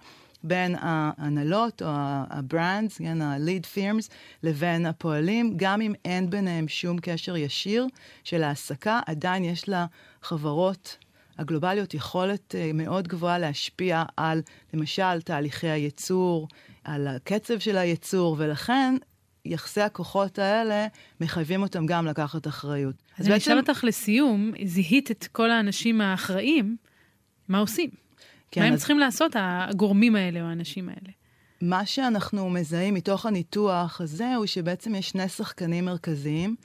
בין 0.45 0.75
ההנהלות 0.79 1.81
או 1.81 1.87
ה-brands, 1.87 2.97
כן, 2.97 3.21
ה-lead 3.21 3.75
firms, 3.75 4.09
לבין 4.43 4.85
הפועלים, 4.85 5.53
גם 5.55 5.81
אם 5.81 5.93
אין 6.05 6.29
ביניהם 6.29 6.67
שום 6.67 6.97
קשר 7.01 7.37
ישיר 7.37 7.87
של 8.23 8.43
העסקה, 8.43 8.99
עדיין 9.05 9.43
יש 9.43 9.69
לה 9.69 9.85
חברות 10.21 10.97
הגלובליות 11.37 11.93
יכולת 11.93 12.55
uh, 12.55 12.73
מאוד 12.73 13.07
גבוהה 13.07 13.39
להשפיע 13.39 14.03
על, 14.17 14.41
למשל, 14.73 15.21
תהליכי 15.21 15.67
הייצור, 15.67 16.47
על 16.83 17.07
הקצב 17.07 17.59
של 17.59 17.77
הייצור, 17.77 18.35
ולכן 18.39 18.95
יחסי 19.45 19.81
הכוחות 19.81 20.39
האלה 20.39 20.87
מחייבים 21.21 21.61
אותם 21.61 21.85
גם 21.85 22.05
לקחת 22.05 22.47
אחריות. 22.47 22.95
אז, 23.17 23.25
אז 23.25 23.27
אני 23.27 23.37
אשאל. 23.37 23.57
אותך 23.57 23.83
לסיום, 23.83 24.51
זיהית 24.65 25.11
את 25.11 25.27
כל 25.31 25.51
האנשים 25.51 26.01
האחראים, 26.01 26.77
מה 27.47 27.59
עושים? 27.59 27.89
כן, 28.51 28.61
מה 28.61 28.67
הם 28.67 28.73
אז... 28.73 28.79
צריכים 28.79 28.99
לעשות, 28.99 29.35
הגורמים 29.39 30.15
האלה 30.15 30.41
או 30.41 30.45
האנשים 30.45 30.89
האלה? 30.89 31.11
מה 31.61 31.85
שאנחנו 31.85 32.49
מזהים 32.49 32.93
מתוך 32.93 33.25
הניתוח 33.25 34.01
הזה 34.01 34.35
הוא 34.35 34.45
שבעצם 34.45 34.95
יש 34.95 35.09
שני 35.09 35.29
שחקנים 35.29 35.85
מרכזיים 35.85 36.55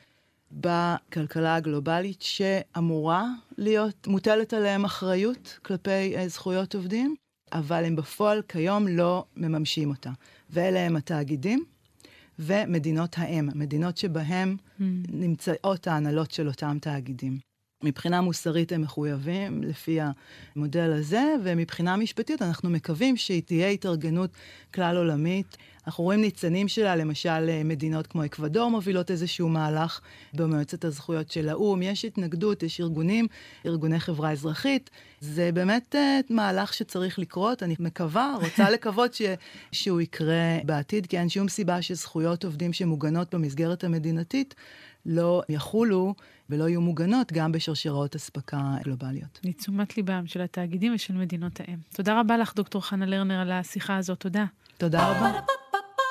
בכלכלה 0.53 1.55
הגלובלית 1.55 2.23
שאמורה 2.23 3.27
להיות 3.59 4.07
מוטלת 4.07 4.53
עליהם 4.53 4.85
אחריות 4.85 5.59
כלפי 5.63 6.17
אה, 6.17 6.29
זכויות 6.29 6.75
עובדים, 6.75 7.15
אבל 7.53 7.85
הם 7.85 7.97
בפועל 7.97 8.43
כיום 8.49 8.89
לא 8.89 9.25
מממשים 9.37 9.91
אותה. 9.91 10.11
ואלה 10.51 10.81
הם 10.81 10.97
התאגידים 10.97 11.65
ומדינות 12.39 13.19
האם, 13.19 13.49
מדינות 13.55 13.97
שבהן 13.97 14.57
mm. 14.57 14.83
נמצאות 15.09 15.87
ההנהלות 15.87 16.31
של 16.31 16.49
אותם 16.49 16.79
תאגידים. 16.81 17.39
מבחינה 17.85 18.21
מוסרית 18.21 18.73
הם 18.73 18.83
מחויבים 18.83 19.63
לפי 19.63 19.99
המודל 20.57 20.93
הזה, 20.93 21.35
ומבחינה 21.45 21.97
משפטית 21.97 22.43
אנחנו 22.43 22.71
מקווים 22.71 23.17
שהיא 23.17 23.43
תהיה 23.43 23.69
התארגנות 23.69 24.31
כלל 24.75 24.97
עולמית. 24.97 25.57
אנחנו 25.89 26.05
רואים 26.05 26.21
ניצנים 26.21 26.69
שלה, 26.69 26.97
למשל 26.97 27.63
מדינות 27.65 28.07
כמו 28.07 28.25
אקוודור 28.25 28.71
מובילות 28.71 29.11
איזשהו 29.11 29.49
מהלך 29.49 30.01
במועצת 30.35 30.85
הזכויות 30.85 31.31
של 31.31 31.49
האו"ם. 31.49 31.83
יש 31.83 32.05
התנגדות, 32.05 32.63
יש 32.63 32.81
ארגונים, 32.81 33.27
ארגוני 33.67 34.01
חברה 34.01 34.33
אזרחית. 34.33 34.91
זה 35.21 35.51
באמת 35.55 35.95
uh, 35.95 36.33
מהלך 36.33 36.75
שצריך 36.75 37.19
לקרות. 37.19 37.63
אני 37.63 37.75
מקווה, 37.79 38.37
רוצה 38.43 38.71
לקוות 38.75 39.15
ש... 39.15 39.23
שהוא 39.73 40.01
יקרה 40.01 40.59
בעתיד, 40.65 41.07
כי 41.07 41.19
אין 41.19 41.29
שום 41.29 41.49
סיבה 41.49 41.83
שזכויות 41.83 42.45
עובדים 42.45 42.73
שמוגנות 42.73 43.35
במסגרת 43.35 43.85
המדינתית 43.85 44.55
לא 45.07 45.43
יחולו 45.49 46.15
ולא 46.51 46.69
יהיו 46.69 46.81
מוגנות 46.81 47.33
גם 47.33 47.53
בשרשראות 47.53 48.17
אספקה 48.17 48.61
גלובליות. 48.85 49.41
לתשומת 49.45 49.97
ליבם 49.97 50.27
של 50.27 50.41
התאגידים 50.41 50.95
ושל 50.95 51.15
מדינות 51.15 51.61
האם. 51.61 51.77
תודה 51.95 52.21
רבה 52.21 52.37
לך, 52.37 52.55
דוקטור 52.57 52.83
חנה 52.83 53.07
לרנר, 53.07 53.41
על 53.41 53.53
השיחה 53.53 53.97
הזאת. 53.97 54.21
תודה. 54.21 54.45
תודה 54.79 55.11
רבה. 55.11 55.41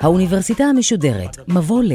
האוניברסיטה 0.00 0.64
המשודרת, 0.64 1.36
מבוא 1.48 1.82
ל... 1.82 1.92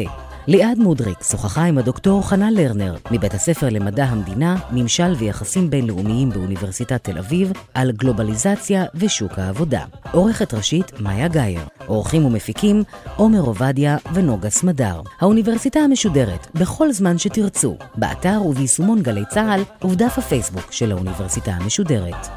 ליעד 0.48 0.78
מודריק 0.78 1.24
שוחחה 1.24 1.64
עם 1.64 1.78
הדוקטור 1.78 2.30
חנה 2.30 2.52
לרנר 2.52 2.96
מבית 3.12 3.34
הספר 3.34 3.70
למדע 3.70 4.04
המדינה, 4.04 4.56
ממשל 4.72 5.14
ויחסים 5.18 5.70
בינלאומיים 5.70 6.30
באוניברסיטת 6.30 7.04
תל 7.04 7.18
אביב 7.18 7.52
על 7.74 7.92
גלובליזציה 7.92 8.86
ושוק 8.96 9.40
העבודה. 9.40 9.86
עורכת 10.12 10.54
ראשית 10.54 11.00
מאיה 11.00 11.28
גאייר. 11.28 11.62
עורכים 11.86 12.26
ומפיקים 12.26 12.84
עומר 13.16 13.40
עובדיה 13.40 13.98
ונוגה 14.14 14.50
סמדר. 14.50 15.02
האוניברסיטה 15.20 15.80
המשודרת 15.80 16.48
בכל 16.56 16.92
זמן 16.92 17.18
שתרצו, 17.18 17.78
באתר 17.96 18.42
וביישומון 18.46 19.02
גלי 19.02 19.24
צה"ל 19.30 19.62
ובדף 19.82 20.18
הפייסבוק 20.18 20.72
של 20.72 20.92
האוניברסיטה 20.92 21.52
המשודרת. 21.52 22.28